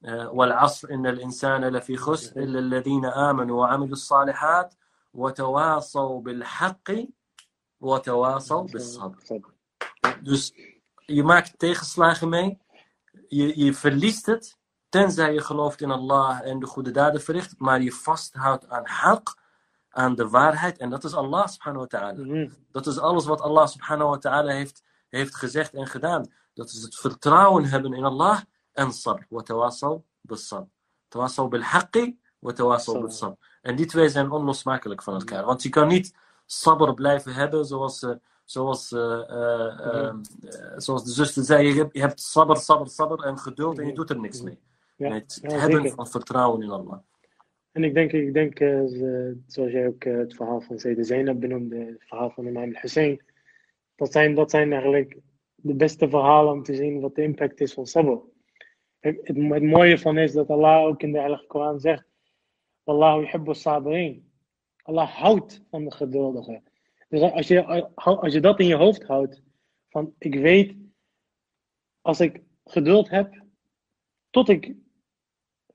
[0.00, 4.74] eh, وَالْعَصْرِ إِنَّ الْإِنسَانَ لَفِي خُسْرٍ إِلَّا الَّذِينَ آمَنوا وَعَمِلُوا الصَّالِحَاتِ
[5.12, 6.90] وَتَوَاصَوْا بِالْحَقِّ
[7.80, 9.40] وَتَوَاصَوْا بِالصَّبْرِ
[10.22, 10.52] Dus
[11.06, 12.58] je maakt tegenslagen mee.
[13.33, 14.57] je, je verliest het.
[14.89, 17.53] Tenzij je gelooft in Allah en de goede daden verricht.
[17.57, 19.41] Maar je vasthoudt aan haq.
[19.89, 20.77] Aan de waarheid.
[20.77, 22.47] En dat is Allah subhanahu wa ta'ala.
[22.71, 26.31] Dat is alles wat Allah subhanahu wa ta'ala heeft, heeft gezegd en gedaan.
[26.53, 28.39] Dat is het vertrouwen hebben in Allah
[28.71, 29.25] en sabr.
[29.29, 30.69] Wa tawasaw bis sabr.
[31.07, 32.53] Tawasaw bil haqqi wa
[33.01, 33.37] bis sabr.
[33.61, 35.45] En die twee zijn onlosmakelijk van elkaar.
[35.45, 36.15] Want je kan niet
[36.45, 38.11] sabr blijven hebben zoals, eh,
[38.45, 40.13] zoals, eh, eh, eh, eh,
[40.77, 41.67] zoals de zuster zei.
[41.67, 44.59] Je hebt, je hebt sabr, sabr, sabr en geduld en je doet er niks mee.
[44.97, 45.95] Ja, het ja, hebben zeker.
[45.95, 46.99] van vertrouwen in Allah.
[47.71, 48.57] En ik denk, ik denk
[49.47, 53.21] zoals jij ook het verhaal van Zede Zainab benoemde, het verhaal van Imam Hussein,
[53.95, 55.17] dat zijn, dat zijn eigenlijk
[55.55, 58.19] de beste verhalen om te zien wat de impact is van sabr.
[58.99, 62.05] Het, het, het mooie van is dat Allah ook in de Heilige Koran zegt,
[62.83, 64.31] Wallahu yuhibbu sabirin.
[64.83, 66.63] Allah houdt van de geduldigen.
[67.13, 69.41] Dus als je, als je dat in je hoofd houdt,
[69.89, 70.75] van ik weet,
[72.01, 73.43] als ik geduld heb,
[74.29, 74.75] tot ik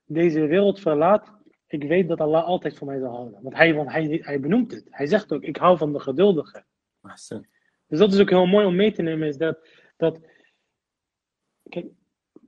[0.04, 1.32] deze wereld verlaat,
[1.66, 3.42] ik weet dat Allah altijd van mij zal houden.
[3.42, 4.86] Want hij, want hij, hij benoemt het.
[4.90, 6.66] Hij zegt ook, ik hou van de geduldigen.
[7.00, 7.46] Ahsan.
[7.86, 10.20] Dus dat is ook heel mooi om mee te nemen, is dat, dat
[11.68, 11.86] kijk,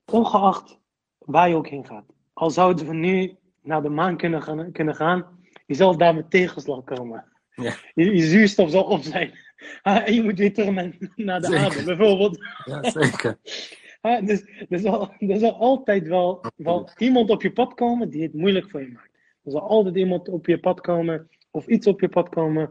[0.04, 0.78] ongeacht
[1.18, 4.94] waar je ook heen gaat, al zouden we nu naar de maan kunnen gaan, kunnen
[4.94, 7.29] gaan je zal daar met tegenslag komen.
[7.54, 7.74] Ja.
[7.94, 9.32] Je, je zuurstof zal op zijn.
[9.82, 11.64] Ah, En je moet weer terug naar, naar de Zeker.
[11.64, 12.38] aarde, bijvoorbeeld.
[12.64, 13.38] Ja, zeker.
[14.00, 18.22] Ah, dus er zal, er zal altijd wel, wel iemand op je pad komen die
[18.22, 19.10] het moeilijk voor je maakt.
[19.44, 22.70] Er zal altijd iemand op je pad komen, of iets op je pad komen,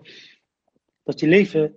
[1.03, 1.75] dat je leven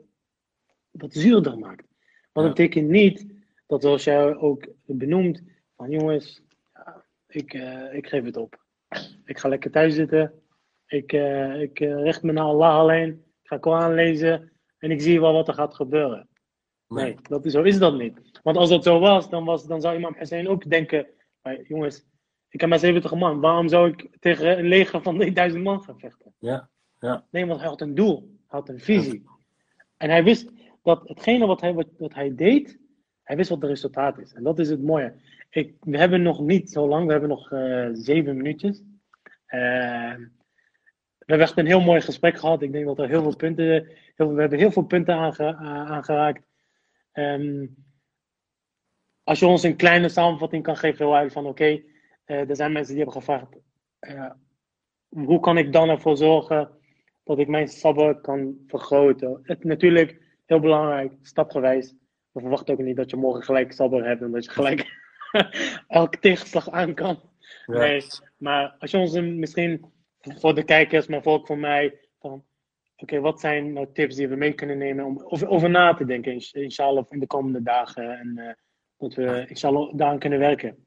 [0.90, 1.84] wat zuurder maakt.
[2.32, 3.26] Maar dat betekent niet
[3.66, 5.42] dat, zoals jij ook benoemt,
[5.76, 6.42] van jongens,
[6.74, 8.64] ja, ik, eh, ik geef het op.
[9.24, 10.41] Ik ga lekker thuis zitten.
[10.92, 13.08] Ik, eh, ik eh, richt me naar Allah alleen.
[13.42, 14.52] Ik ga Koran lezen.
[14.78, 16.28] En ik zie wel wat er gaat gebeuren.
[16.88, 18.40] Nee, dat is, zo is dat niet.
[18.42, 21.06] Want als dat zo was, dan, was, dan zou Imam Hussein ook denken:
[21.42, 22.04] "Hey, jongens,
[22.48, 23.40] ik heb maar 70 man.
[23.40, 26.34] Waarom zou ik tegen een leger van 1000 man gaan vechten?
[26.38, 26.68] Ja,
[26.98, 27.26] ja.
[27.30, 29.24] Nee, want hij had een doel, hij had een visie.
[29.96, 30.50] En hij wist
[30.82, 32.78] dat hetgene wat hij, wat, wat hij deed,
[33.22, 34.32] hij wist wat het resultaat is.
[34.32, 35.14] En dat is het mooie.
[35.50, 38.82] Ik, we hebben nog niet zo lang, we hebben nog eh, zeven minuutjes.
[39.46, 40.41] We
[41.32, 42.62] hebben echt een heel mooi gesprek gehad.
[42.62, 45.42] Ik denk dat er heel veel punten, heel, veel- we hebben heel veel punten aange-
[45.56, 46.42] a- aangeraakt.
[47.12, 47.66] Ehm,
[49.24, 51.82] als je ons een kleine samenvatting kan geven, heel uit van oké,
[52.24, 53.56] eh, er zijn mensen die hebben gevraagd,
[53.98, 54.30] eh,
[55.08, 56.70] hoe kan ik dan ervoor zorgen
[57.24, 59.40] dat ik mijn sabber kan vergroten?
[59.42, 61.94] Het natuurlijk heel belangrijk, stapgewijs.
[62.32, 65.00] We verwachten ook niet dat je morgen gelijk sabber hebt en dat je gelijk
[65.88, 67.20] elke tegenslag aan kan.
[67.66, 67.78] Ja.
[67.78, 68.02] Nee,
[68.36, 69.91] maar als je ons een, misschien
[70.22, 72.44] voor de kijkers, maar ook voor mij, van
[72.96, 76.04] oké, wat zijn nou tips die we mee kunnen nemen om over, over na te
[76.04, 78.54] denken, ins- inshallah, in de komende dagen en eh,
[78.96, 80.84] dat we inshallah daaraan kunnen werken.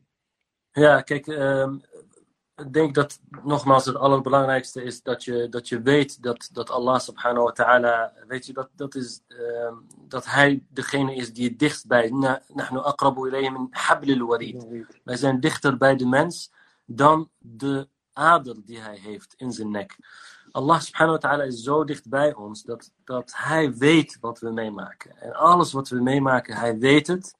[0.72, 1.76] Ja, kijk, ehm,
[2.56, 7.00] ik denk dat nogmaals het allerbelangrijkste is dat je, dat je weet dat, dat Allah
[7.00, 9.74] subhanahu wa ta'ala, weet je, dat, dat, is, uh,
[10.08, 12.10] dat hij degene is die het dichtst bij,
[12.54, 14.68] nahnu aqrabu ilayhi min hablil warid.
[15.04, 16.54] Wij zijn dichter bij de mens
[16.86, 19.98] dan de ader die hij heeft in zijn nek.
[20.52, 24.52] Allah subhanahu wa ta'ala is zo dicht bij ons dat, dat hij weet wat we
[24.52, 25.18] meemaken.
[25.22, 27.36] En alles wat we meemaken, hij weet het.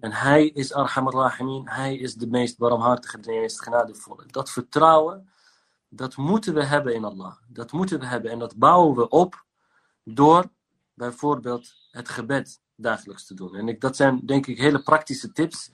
[0.00, 4.26] En hij is Arhamar Rahimin, hij is de meest barmhartige, de meest genadevolle.
[4.26, 5.28] Dat vertrouwen,
[5.88, 7.36] dat moeten we hebben in Allah.
[7.48, 9.44] Dat moeten we hebben en dat bouwen we op
[10.04, 10.50] door
[10.94, 13.54] bijvoorbeeld het gebed dagelijks te doen.
[13.54, 15.70] En ik, dat zijn denk ik hele praktische tips.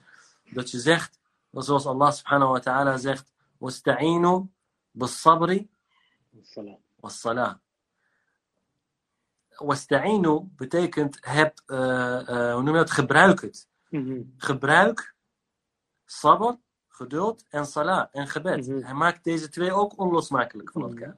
[0.51, 1.19] Dat je zegt,
[1.51, 3.32] zoals Allah subhanahu wa ta'ala zegt,
[3.63, 4.33] wasta'inu
[4.91, 5.69] bis-sabri
[7.01, 7.55] was-salah.
[9.57, 13.67] Wasta'inu betekent heb, uh, uh, hoe noem je dat, gebruik het.
[14.37, 15.15] Gebruik,
[16.05, 16.55] sabr,
[16.87, 18.65] geduld en salah en gebed.
[18.65, 21.15] Hij maakt deze twee ook onlosmakelijk van elkaar.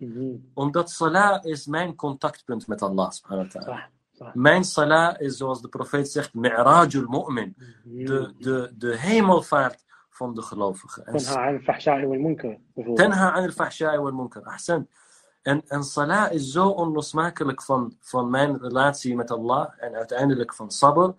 [0.53, 3.89] Omdat salah is mijn contactpunt met Allah subhanahu wa ta'ala.
[4.33, 7.55] Mijn salah is zoals de profeet zegt, mi'rajul mu'min.
[7.83, 9.84] De, de, de hemelvaart
[10.15, 11.05] van de gelovigen.
[12.95, 14.43] Tenha aan al-fahsha'i wal-munkar.
[14.43, 14.87] Ahsan.
[15.41, 20.71] En, en salah is zo onlosmakelijk van, van mijn relatie met Allah en uiteindelijk van
[20.71, 21.09] sabr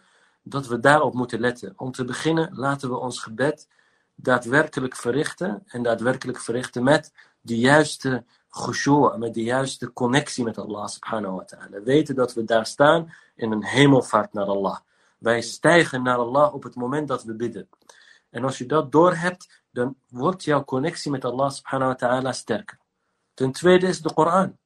[0.43, 1.73] dat we daarop moeten letten.
[1.77, 3.69] Om te beginnen laten we ons gebed
[4.15, 5.63] daadwerkelijk verrichten.
[5.67, 11.45] En daadwerkelijk verrichten met de juiste khushu', met de juiste connectie met Allah subhanahu wa
[11.45, 11.83] ta'ala.
[11.83, 14.79] Weten dat we daar staan in een hemelvaart naar Allah.
[15.19, 17.69] Wij stijgen naar Allah op het moment dat we bidden.
[18.31, 22.79] En als je dat doorhebt, dan wordt jouw connectie met Allah subhanahu wa ta'ala sterker.
[23.35, 24.59] Ten tweede is de Koran.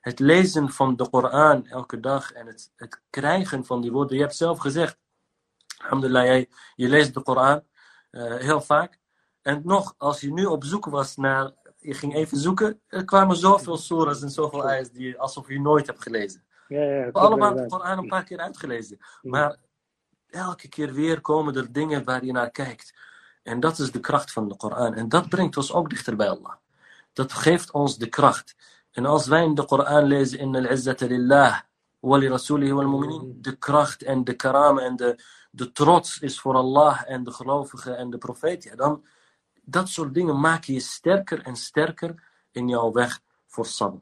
[0.00, 4.16] Het lezen van de Koran elke dag en het, het krijgen van die woorden.
[4.16, 4.98] Je hebt zelf gezegd,
[5.78, 7.62] Alhamdulillah, jij, je leest de Koran
[8.10, 8.98] uh, heel vaak.
[9.42, 13.36] En nog, als je nu op zoek was naar, je ging even zoeken, er kwamen
[13.36, 16.44] zoveel surahs en zoveel ayahs die alsof je nooit hebt gelezen.
[16.68, 18.98] Ja, ja, We hebben allemaal de Koran een paar keer uitgelezen.
[19.22, 19.56] Maar
[20.30, 22.94] elke keer weer komen er dingen waar je naar kijkt.
[23.42, 24.94] En dat is de kracht van de Koran.
[24.94, 26.54] En dat brengt ons ook dichter bij Allah.
[27.12, 28.54] Dat geeft ons de kracht.
[28.90, 31.60] En als wij in de Koran lezen, in al-izzata lillah,
[32.00, 36.54] wali rasulihi wal mu'minin, de kracht en de karam en de, de trots is voor
[36.54, 39.04] Allah en de gelovigen en de profeet, ja, dan
[39.62, 43.98] dat soort dingen maken je sterker en sterker in jouw weg voor sabr.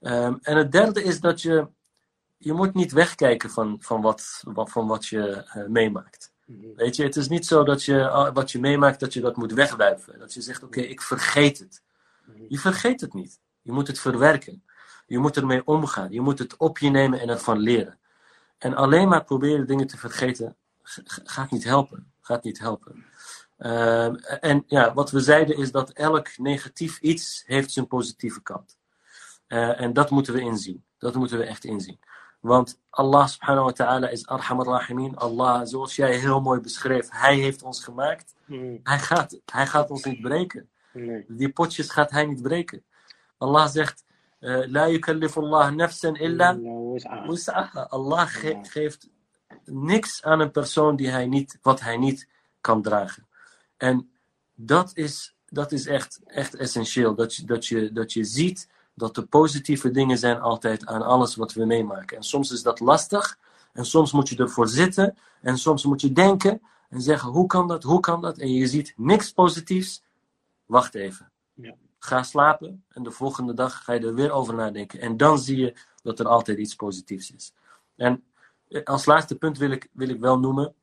[0.00, 1.68] Um, en het derde is dat je,
[2.38, 6.32] je moet niet wegkijken van, van, wat, van wat je uh, meemaakt.
[6.76, 9.36] Weet je, het is niet zo dat je uh, wat je meemaakt, dat je dat
[9.36, 10.18] moet wegwuiven.
[10.18, 11.82] Dat je zegt, oké, okay, ik vergeet het.
[12.48, 13.40] Je vergeet het niet.
[13.62, 14.64] Je moet het verwerken.
[15.06, 16.12] Je moet ermee omgaan.
[16.12, 17.98] Je moet het op je nemen en ervan leren.
[18.58, 20.56] En alleen maar proberen dingen te vergeten,
[21.24, 22.12] gaat niet helpen.
[22.20, 23.04] Gaat niet helpen.
[23.58, 28.78] Uh, en ja, wat we zeiden is dat elk negatief iets heeft zijn positieve kant.
[29.48, 30.84] Uh, en dat moeten we inzien.
[30.98, 31.98] Dat moeten we echt inzien.
[32.40, 35.16] Want Allah subhanahu wa ta'ala is arham rahimin.
[35.16, 38.34] Allah, zoals jij heel mooi beschreef, hij heeft ons gemaakt.
[38.46, 38.80] Mm.
[38.82, 40.68] Hij, gaat, hij gaat ons niet breken.
[40.92, 41.24] Nee.
[41.28, 42.84] Die potjes gaat hij niet breken.
[43.38, 44.04] Allah zegt,
[44.68, 46.58] La yukallifullah nafsan illa
[47.26, 47.86] wus'aha.
[47.88, 49.08] Allah ge geeft
[49.64, 52.28] niks aan een persoon die hij niet, wat hij niet
[52.60, 53.26] kan dragen.
[53.76, 54.10] En
[54.54, 57.14] dat is, dat is echt, echt essentieel.
[57.14, 61.36] Dat je, dat, je, dat je ziet dat de positieve dingen zijn altijd aan alles
[61.36, 62.16] wat we meemaken.
[62.16, 63.38] En soms is dat lastig.
[63.72, 65.16] En soms moet je ervoor zitten.
[65.42, 68.38] En soms moet je denken en zeggen, hoe kan dat, hoe kan dat?
[68.38, 70.02] En je ziet niks positiefs.
[70.66, 71.30] Wacht even.
[71.54, 71.74] Ja.
[71.98, 75.00] Ga slapen en de volgende dag ga je er weer over nadenken.
[75.00, 77.52] En dan zie je dat er altijd iets positiefs is.
[77.96, 78.24] En
[78.84, 80.74] als laatste punt wil ik, wil ik wel noemen.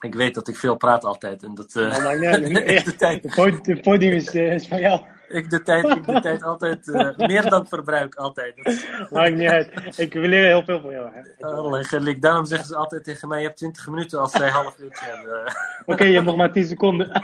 [0.00, 1.42] Ik weet dat ik veel praat altijd.
[1.42, 2.40] En dat, uh, Oh, maar nee,
[2.84, 3.34] de tijd,
[3.66, 5.00] Het podium is, uh, is van jou.
[5.28, 8.14] Ik de tijd, ik de tijd altijd uh, meer dan verbruik.
[8.14, 8.54] Altijd.
[9.10, 9.98] Maakt niet uit.
[9.98, 11.84] Ik wil leren heel veel van jou.
[11.84, 12.22] gelijk.
[12.22, 15.56] Daarom zeggen ze altijd tegen mij: je hebt 20 minuten als zij half uurtje hebben.
[15.86, 17.22] Oké, je hebt nog maar 10 seconden.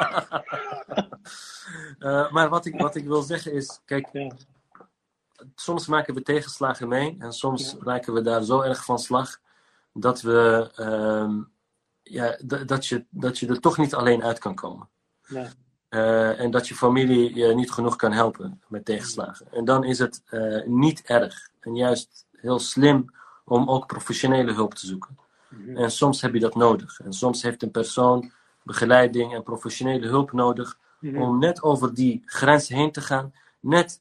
[1.98, 4.30] Uh, maar wat ik, wat ik wil zeggen is: kijk, Ja.
[5.55, 9.40] soms maken we tegenslagen mee en soms raken we daar zo erg van slag
[9.92, 11.42] dat, we, ehm,
[12.03, 14.88] ja, dat, je, dat je er toch niet alleen uit kan komen.
[15.26, 15.48] Ja.
[15.95, 19.47] Uh, en dat je familie je niet genoeg kan helpen met tegenslagen.
[19.53, 23.14] En dan is het uh, niet erg en juist heel slim
[23.45, 25.18] om ook professionele hulp te zoeken.
[25.49, 25.76] Mhm.
[25.76, 27.01] En soms heb je dat nodig.
[27.01, 28.32] En soms heeft een persoon
[28.62, 31.22] begeleiding en professionele hulp nodig Mhm.
[31.22, 33.34] om net over die grens heen te gaan.
[33.61, 34.01] Net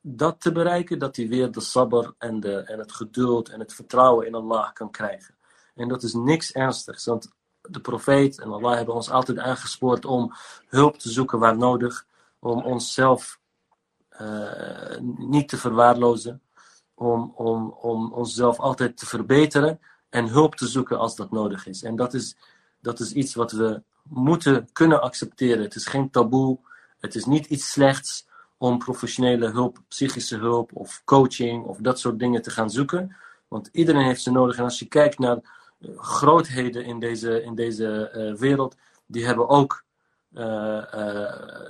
[0.00, 3.74] dat te bereiken, dat hij weer de sabber en, de, en het geduld en het
[3.74, 5.34] vertrouwen in Allah kan krijgen.
[5.74, 7.32] En dat is niks ernstigs, want
[7.68, 10.32] de profeet en Allah hebben ons altijd aangespoord om
[10.68, 12.06] hulp te zoeken waar nodig.
[12.38, 13.38] om onszelf
[14.20, 16.42] uh, niet te verwaarlozen,
[16.94, 21.82] om, om, om onszelf altijd te verbeteren en hulp te zoeken als dat nodig is.
[21.82, 22.36] En dat is,
[22.80, 25.62] dat is iets wat we moeten kunnen accepteren.
[25.62, 26.58] Het is geen taboe,
[26.98, 28.26] het is niet iets slechts
[28.58, 33.16] om professionele hulp, psychische hulp of coaching of dat soort dingen te gaan zoeken.
[33.48, 34.56] Want iedereen heeft ze nodig.
[34.56, 35.42] En als je kijkt naar eh,
[35.96, 39.84] grootheden in deze, in deze uh, wereld, die hebben ook
[40.32, 40.42] uh,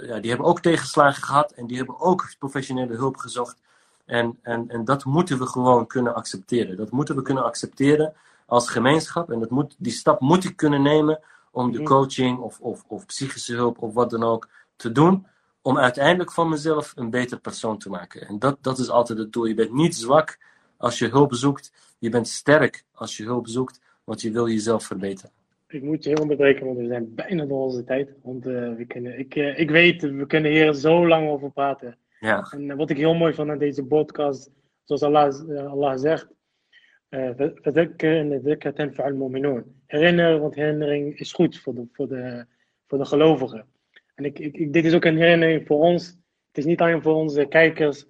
[0.06, 3.60] ja, die hebben ook tegenslagen gehad en die hebben ook professionele hulp gezocht.
[4.04, 6.76] En, en, en dat moeten we gewoon kunnen accepteren.
[6.76, 8.14] Dat moeten we kunnen accepteren
[8.46, 9.30] als gemeenschap.
[9.30, 13.06] En dat moet, die stap moet ik kunnen nemen om de coaching of, of, of
[13.06, 15.26] psychische hulp of wat dan ook te doen.
[15.62, 18.28] Om uiteindelijk van mezelf een beter persoon te maken.
[18.28, 19.44] En dat, dat is altijd het doel.
[19.44, 20.38] Je bent niet zwak
[20.76, 21.72] als je hulp zoekt.
[21.98, 25.30] Je bent sterk als je hulp zoekt, want je wil jezelf verbeteren.
[25.68, 28.14] Ik moet je heel onderbreken, want we zijn bijna door onze tijd.
[28.22, 31.98] Want uh, we kunnen, ik, uh, ik weet, we kunnen hier zo lang over praten.
[32.20, 32.48] Ja.
[32.50, 34.50] En uh, wat ik heel mooi vond aan deze podcast,
[34.84, 36.28] zoals Allah, Allah zegt,
[39.86, 42.46] Herinner, want herinnering is goed voor de, voor de,
[42.86, 43.66] voor de gelovigen.
[44.14, 46.06] En ik, ik, dit is ook een herinnering voor ons.
[46.48, 48.06] Het is niet alleen voor onze kijkers,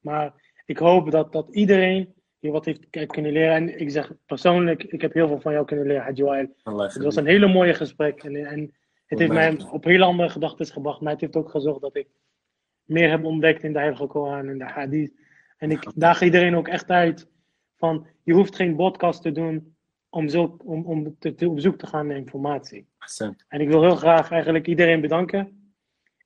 [0.00, 0.32] maar
[0.66, 2.13] ik hoop dat, dat iedereen
[2.44, 3.54] hier wat heeft kunnen leren.
[3.54, 6.24] En ik zeg persoonlijk, ik heb heel veel van jou kunnen leren, Hadji
[6.62, 8.22] Het was een hele mooie gesprek.
[8.22, 8.74] En, en
[9.06, 11.00] het heeft mij op heel andere gedachten gebracht.
[11.00, 12.08] Maar het heeft ook gezorgd dat ik
[12.84, 15.12] meer heb ontdekt in de Heilige Koran en de Hadith.
[15.56, 17.28] En ik daag iedereen ook echt uit
[17.76, 19.76] van, je hoeft geen podcast te doen
[20.08, 22.88] om, zo, om, om te, op zoek te gaan naar informatie.
[23.48, 25.72] En ik wil heel graag eigenlijk iedereen bedanken.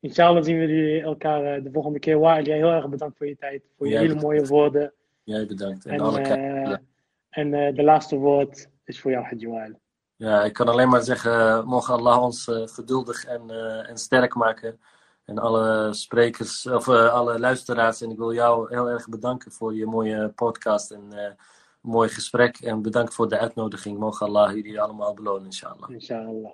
[0.00, 2.18] Inshallah zien we elkaar eh, de volgende keer.
[2.18, 4.92] Waar jij heel erg bedankt voor je tijd, voor je hele mooie woorden.
[5.28, 5.86] Jij bedankt.
[5.86, 6.80] En, en, alle
[7.28, 9.80] en uh, de laatste woord is voor jou, Hadjoual.
[10.16, 13.50] Ja, ik kan alleen maar zeggen, mogen Allah ons uh, geduldig en,
[13.86, 14.80] en sterk maken.
[15.24, 18.00] En alle sprekers, of alle luisteraars.
[18.00, 21.36] En ik wil jou heel erg bedanken voor je mooie podcast en
[21.80, 22.58] mooi gesprek.
[22.58, 23.98] En bedankt voor de uitnodiging.
[23.98, 25.90] Mogen Allah jullie allemaal belonen, inshallah.
[25.90, 26.52] Inshallah.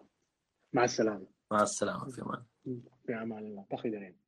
[0.68, 1.26] Ma'assalam.
[1.46, 2.08] Ma'assalam.
[3.02, 3.64] Ja, man.
[3.68, 4.23] Dag iedereen.